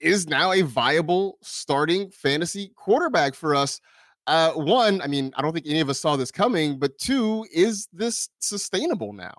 [0.00, 3.78] is now a viable starting fantasy quarterback for us.
[4.26, 7.46] Uh, one, I mean, I don't think any of us saw this coming, but two,
[7.52, 9.34] is this sustainable now?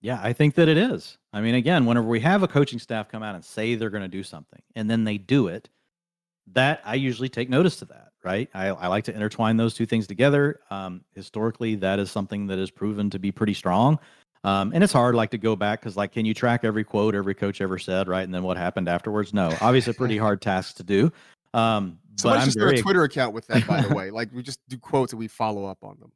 [0.00, 1.18] Yeah, I think that it is.
[1.30, 4.02] I mean, again, whenever we have a coaching staff come out and say they're going
[4.02, 5.68] to do something and then they do it,
[6.54, 8.48] that I usually take notice to that, right?
[8.54, 10.60] I, I like to intertwine those two things together.
[10.70, 13.98] Um, historically, that is something that is proven to be pretty strong.
[14.44, 17.14] Um, and it's hard like to go back because like can you track every quote
[17.14, 19.32] every coach ever said right and then what happened afterwards?
[19.32, 21.10] No obviously a pretty hard task to do.
[21.54, 22.78] Um but i'm just very...
[22.78, 24.10] a twitter account with that by the way.
[24.10, 26.12] Like we just do quotes and we follow up on them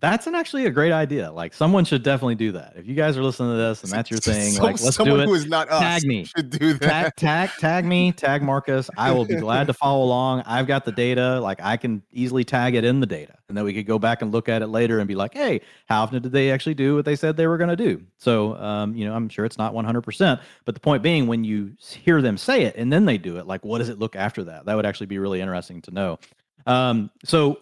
[0.00, 1.30] that's an actually a great idea.
[1.30, 2.74] Like someone should definitely do that.
[2.76, 5.26] If you guys are listening to this and that's your thing, like let's do it.
[5.26, 6.24] Who is not us tag me.
[6.36, 7.16] Should do that.
[7.16, 8.12] Tag, tag, tag me.
[8.12, 8.90] Tag Marcas.
[8.96, 10.42] I will be glad to follow along.
[10.46, 11.40] I've got the data.
[11.40, 14.22] Like I can easily tag it in the data, and then we could go back
[14.22, 16.94] and look at it later and be like, hey, how often did they actually do
[16.96, 18.02] what they said they were going to do?
[18.18, 21.44] So, um, you know, I'm sure it's not 100, percent but the point being, when
[21.44, 24.16] you hear them say it and then they do it, like what does it look
[24.16, 24.66] after that?
[24.66, 26.18] That would actually be really interesting to know.
[26.66, 27.60] Um, so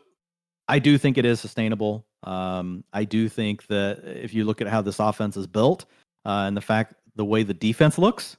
[0.68, 2.05] I do think it is sustainable.
[2.22, 5.84] Um, I do think that if you look at how this offense is built
[6.24, 8.36] uh, and the fact the way the defense looks,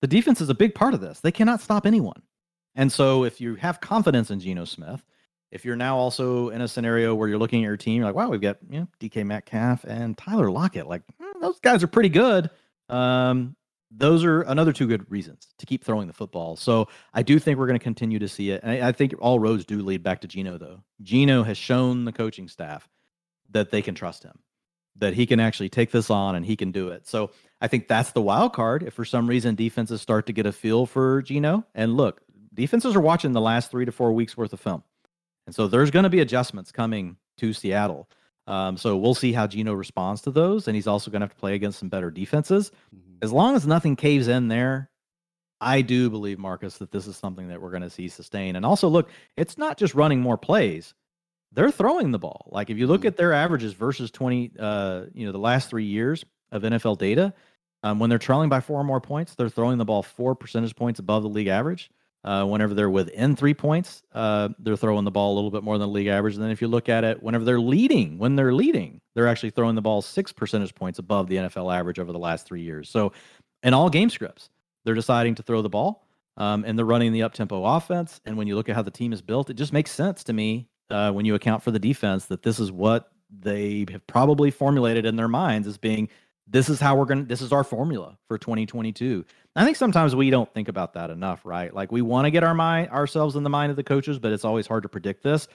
[0.00, 1.20] the defense is a big part of this.
[1.20, 2.22] They cannot stop anyone.
[2.74, 5.04] And so if you have confidence in Geno Smith,
[5.50, 8.16] if you're now also in a scenario where you're looking at your team, you're like,
[8.16, 10.88] wow, we've got you know, DK Metcalf and Tyler Lockett.
[10.88, 12.50] Like, mm, those guys are pretty good.
[12.88, 13.54] Um,
[13.96, 16.56] those are another two good reasons to keep throwing the football.
[16.56, 18.62] So I do think we're going to continue to see it.
[18.64, 20.82] And I, I, think all roads do lead back to Geno, though.
[21.02, 22.88] Geno has shown the coaching staff
[23.50, 24.38] that they can trust him.
[24.96, 27.06] that he can actually take this on and he can do it.
[27.06, 27.30] So
[27.60, 28.82] I think that's the wild card.
[28.82, 32.20] If for some reason defenses start to get a feel for Geno, and look,
[32.52, 34.82] defenses are watching the last three to four weeks worth of film.
[35.46, 38.08] And so there's going to be adjustments coming to Seattle.
[38.46, 40.68] Um, so we'll see how Geno responds to those.
[40.68, 42.70] And he's also going to have to play against some better defenses.
[42.94, 43.16] Mm-hmm.
[43.22, 44.90] As long as nothing caves in there,
[45.60, 48.54] I do believe, Marcas, that this is something that we're going to see sustain.
[48.54, 50.94] And also, look, it's not just running more plays
[51.54, 52.48] they're throwing the ball.
[52.50, 53.08] Like if you look mm-hmm.
[53.08, 57.32] at their averages versus 20, uh, you know, the last three years of NFL data,
[57.82, 60.74] um, when they're trailing by four or more points, they're throwing the ball four percentage
[60.74, 61.90] points above the league average.
[62.24, 65.76] Uh, whenever they're within three points, uh, they're throwing the ball a little bit more
[65.76, 66.34] than the league average.
[66.34, 69.50] And then if you look at it, whenever they're leading, when they're leading, they're actually
[69.50, 72.88] throwing the ball six percentage points above the NFL average over the last three years.
[72.88, 73.12] So,
[73.62, 74.48] in all game scripts,
[74.84, 76.06] they're deciding to throw the ball,
[76.38, 78.22] um, and they're running the up tempo offense.
[78.24, 80.32] And when you look at how the team is built, it just makes sense to
[80.32, 84.50] me uh, when you account for the defense that this is what they have probably
[84.50, 86.08] formulated in their minds as being
[86.46, 89.24] this is how we're going to this is our formula for 2022
[89.56, 91.74] i think sometimes we don't think about that enough right?
[91.74, 94.32] Like we want to get our mind ourselves in the mind of the coaches but
[94.32, 95.48] it's always hard to predict this.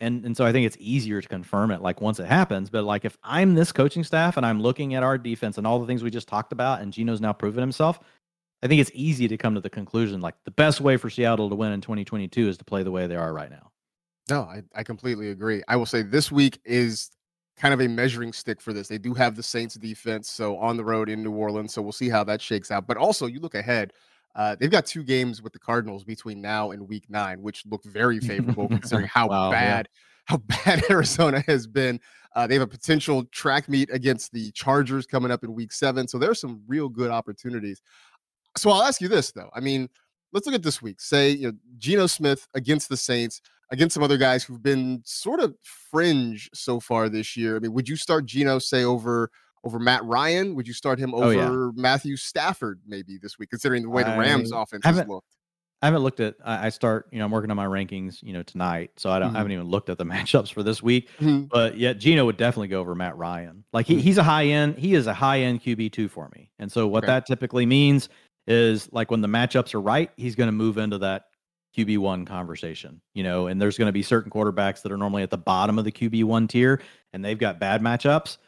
[0.00, 2.70] And and so i think it's easier to confirm it like once it happens.
[2.70, 5.78] But like if i'm this coaching staff and i'm looking at our defense and all
[5.78, 8.00] the things we just talked about and geno's now proven himself
[8.62, 11.50] i think it's easy to come to the conclusion like the best way for seattle
[11.50, 13.70] to win in 2022 is to play the way they are right now
[14.30, 15.62] no, I, I completely agree.
[15.68, 17.10] I will say this week is
[17.56, 18.88] kind of a measuring stick for this.
[18.88, 21.74] They do have the Saints defense, so on the road in New Orleans.
[21.74, 22.86] So we'll see how that shakes out.
[22.86, 23.92] But also, you look ahead.
[24.36, 27.84] Uh, they've got two games with the Cardinals between now and Week Nine, which look
[27.84, 29.96] very favorable considering how wow, bad yeah.
[30.24, 32.00] how bad Arizona has been.
[32.36, 36.06] Uh, they have a potential track meet against the Chargers coming up in Week Seven,
[36.06, 37.82] so there's some real good opportunities.
[38.56, 39.50] So I'll ask you this though.
[39.52, 39.88] I mean,
[40.32, 41.00] let's look at this week.
[41.00, 45.40] Say you know Geno Smith against the Saints against some other guys who've been sort
[45.40, 47.56] of fringe so far this year.
[47.56, 49.30] I mean, would you start Geno say over
[49.64, 50.54] over Matt Ryan?
[50.54, 51.70] Would you start him over oh, yeah.
[51.74, 55.26] Matthew Stafford maybe this week, considering the way the Rams I offense has looked?
[55.82, 56.34] I haven't looked at.
[56.44, 57.08] I start.
[57.10, 58.22] You know, I'm working on my rankings.
[58.22, 59.28] You know, tonight, so I don't.
[59.28, 59.36] Mm-hmm.
[59.36, 61.08] I haven't even looked at the matchups for this week.
[61.20, 61.44] Mm-hmm.
[61.44, 63.64] But yet, Geno would definitely go over Matt Ryan.
[63.72, 64.02] Like he, mm-hmm.
[64.02, 64.76] he's a high end.
[64.76, 66.50] He is a high end QB two for me.
[66.58, 67.12] And so what okay.
[67.12, 68.10] that typically means
[68.46, 71.26] is like when the matchups are right, he's going to move into that
[71.76, 75.30] QB1 conversation, you know, and there's going to be certain quarterbacks that are normally at
[75.30, 76.80] the bottom of the QB1 tier
[77.12, 78.38] and they've got bad matchups.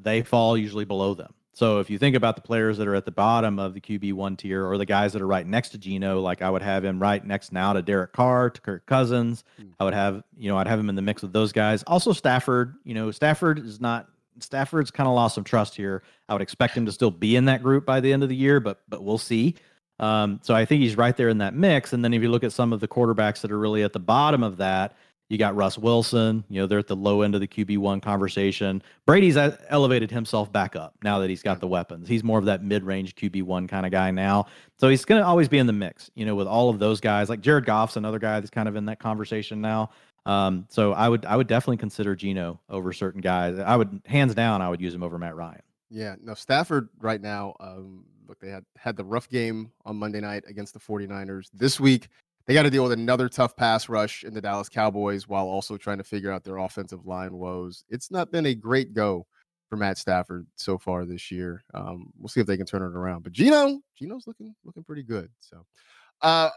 [0.00, 1.34] They fall usually below them.
[1.52, 4.38] So if you think about the players that are at the bottom of the QB1
[4.38, 7.00] tier or the guys that are right next to Geno, like I would have him
[7.00, 9.44] right next now to Derek Carr, to Kirk Cousins.
[9.60, 9.72] Mm.
[9.80, 11.82] I would have, you know, I'd have him in the mix with those guys.
[11.86, 14.08] Also Stafford, you know, Stafford is not
[14.38, 16.02] Stafford's kind of lost some trust here.
[16.28, 18.36] I would expect him to still be in that group by the end of the
[18.36, 19.56] year, but but we'll see.
[20.00, 21.92] Um, so I think he's right there in that mix.
[21.92, 24.00] And then if you look at some of the quarterbacks that are really at the
[24.00, 24.96] bottom of that,
[25.28, 26.42] you got Russ Wilson.
[26.48, 28.82] You know, they're at the low end of the QB1 conversation.
[29.06, 32.08] Brady's elevated himself back up now that he's got the weapons.
[32.08, 34.46] He's more of that mid range QB1 kind of guy now.
[34.78, 37.00] So he's going to always be in the mix, you know, with all of those
[37.00, 37.28] guys.
[37.28, 39.90] Like Jared Goff's another guy that's kind of in that conversation now.
[40.26, 43.58] Um, so I would I would definitely consider Geno over certain guys.
[43.58, 45.62] I would hands down I would use him over Matt Ryan.
[45.90, 50.20] Yeah, no, Stafford right now, um, look, they had had the rough game on Monday
[50.20, 51.48] night against the 49ers.
[51.52, 52.08] This week,
[52.46, 55.76] they got to deal with another tough pass rush in the Dallas Cowboys while also
[55.76, 57.84] trying to figure out their offensive line woes.
[57.90, 59.26] It's not been a great go
[59.68, 61.64] for Matt Stafford so far this year.
[61.74, 63.24] Um, we'll see if they can turn it around.
[63.24, 65.28] But Geno, Geno's looking looking pretty good.
[65.40, 65.64] So,
[66.22, 66.50] uh,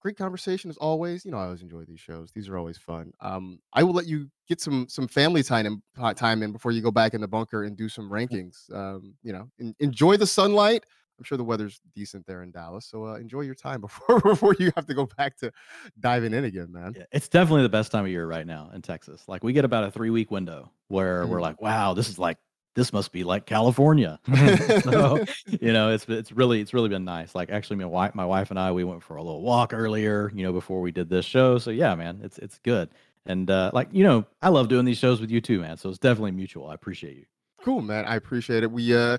[0.00, 1.24] great conversation as always.
[1.26, 2.30] You know, I always enjoy these shows.
[2.34, 3.12] These are always fun.
[3.20, 6.80] Um, I will let you get some some family time in, time in before you
[6.80, 8.72] go back in the bunker and do some rankings.
[8.74, 10.84] Um, you know, in, enjoy the sunlight.
[11.18, 14.54] I'm sure the weather's decent there in Dallas, so uh, enjoy your time before before
[14.58, 15.52] you have to go back to
[15.98, 16.94] diving in again, man.
[16.96, 19.24] Yeah, it's definitely the best time of year right now in Texas.
[19.26, 21.28] Like we get about a three week window where mm.
[21.28, 22.38] we're like, wow, this is like
[22.74, 24.20] this must be like California.
[24.84, 25.24] so,
[25.60, 27.34] you know, it's it's really it's really been nice.
[27.34, 30.30] Like actually, my wife my wife and I we went for a little walk earlier.
[30.34, 31.58] You know, before we did this show.
[31.58, 32.90] So yeah, man, it's it's good.
[33.26, 35.76] And uh, like you know, I love doing these shows with you too, man.
[35.76, 36.68] So it's definitely mutual.
[36.68, 37.24] I appreciate you.
[37.68, 38.06] Cool, man.
[38.06, 38.72] I appreciate it.
[38.72, 39.18] We uh,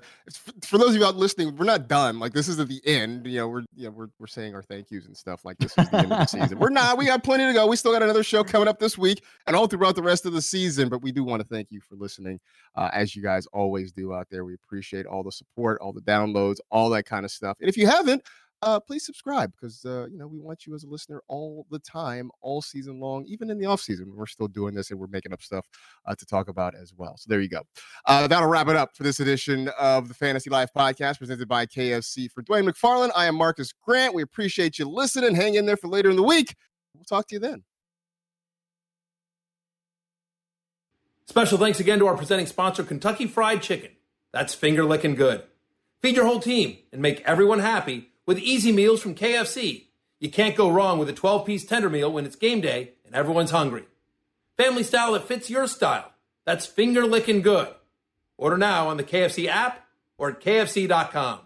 [0.64, 2.18] for those of you out listening, we're not done.
[2.18, 3.24] Like this isn't the end.
[3.24, 5.44] You know, we're you know, we're we're saying our thank yous and stuff.
[5.44, 6.58] Like this is the end of the season.
[6.58, 6.98] We're not.
[6.98, 7.68] We got plenty to go.
[7.68, 10.32] We still got another show coming up this week and all throughout the rest of
[10.32, 10.88] the season.
[10.88, 12.40] But we do want to thank you for listening,
[12.74, 14.44] uh, as you guys always do out there.
[14.44, 17.56] We appreciate all the support, all the downloads, all that kind of stuff.
[17.60, 18.20] And if you haven't,
[18.62, 21.78] uh, please subscribe because uh, you know we want you as a listener all the
[21.78, 24.12] time, all season long, even in the off season.
[24.14, 25.66] We're still doing this and we're making up stuff
[26.06, 27.16] uh, to talk about as well.
[27.16, 27.62] So there you go.
[28.06, 31.66] Uh, that'll wrap it up for this edition of the Fantasy Life Podcast presented by
[31.66, 32.30] KFC.
[32.30, 34.14] For Dwain McFarland, I am Marcas Grant.
[34.14, 35.34] We appreciate you listening.
[35.34, 36.54] Hang in there for later in the week.
[36.94, 37.64] We'll talk to you then.
[41.26, 43.92] Special thanks again to our presenting sponsor, Kentucky Fried Chicken.
[44.32, 45.44] That's finger licking good.
[46.02, 49.86] Feed your whole team and make everyone happy with easy meals from KFC.
[50.18, 53.14] You can't go wrong with a 12 piece tender meal when it's game day and
[53.14, 53.84] everyone's hungry.
[54.56, 56.12] Family style that fits your style.
[56.44, 57.68] That's finger licking good.
[58.36, 59.86] Order now on the KFC app
[60.18, 61.40] or at KFC.com.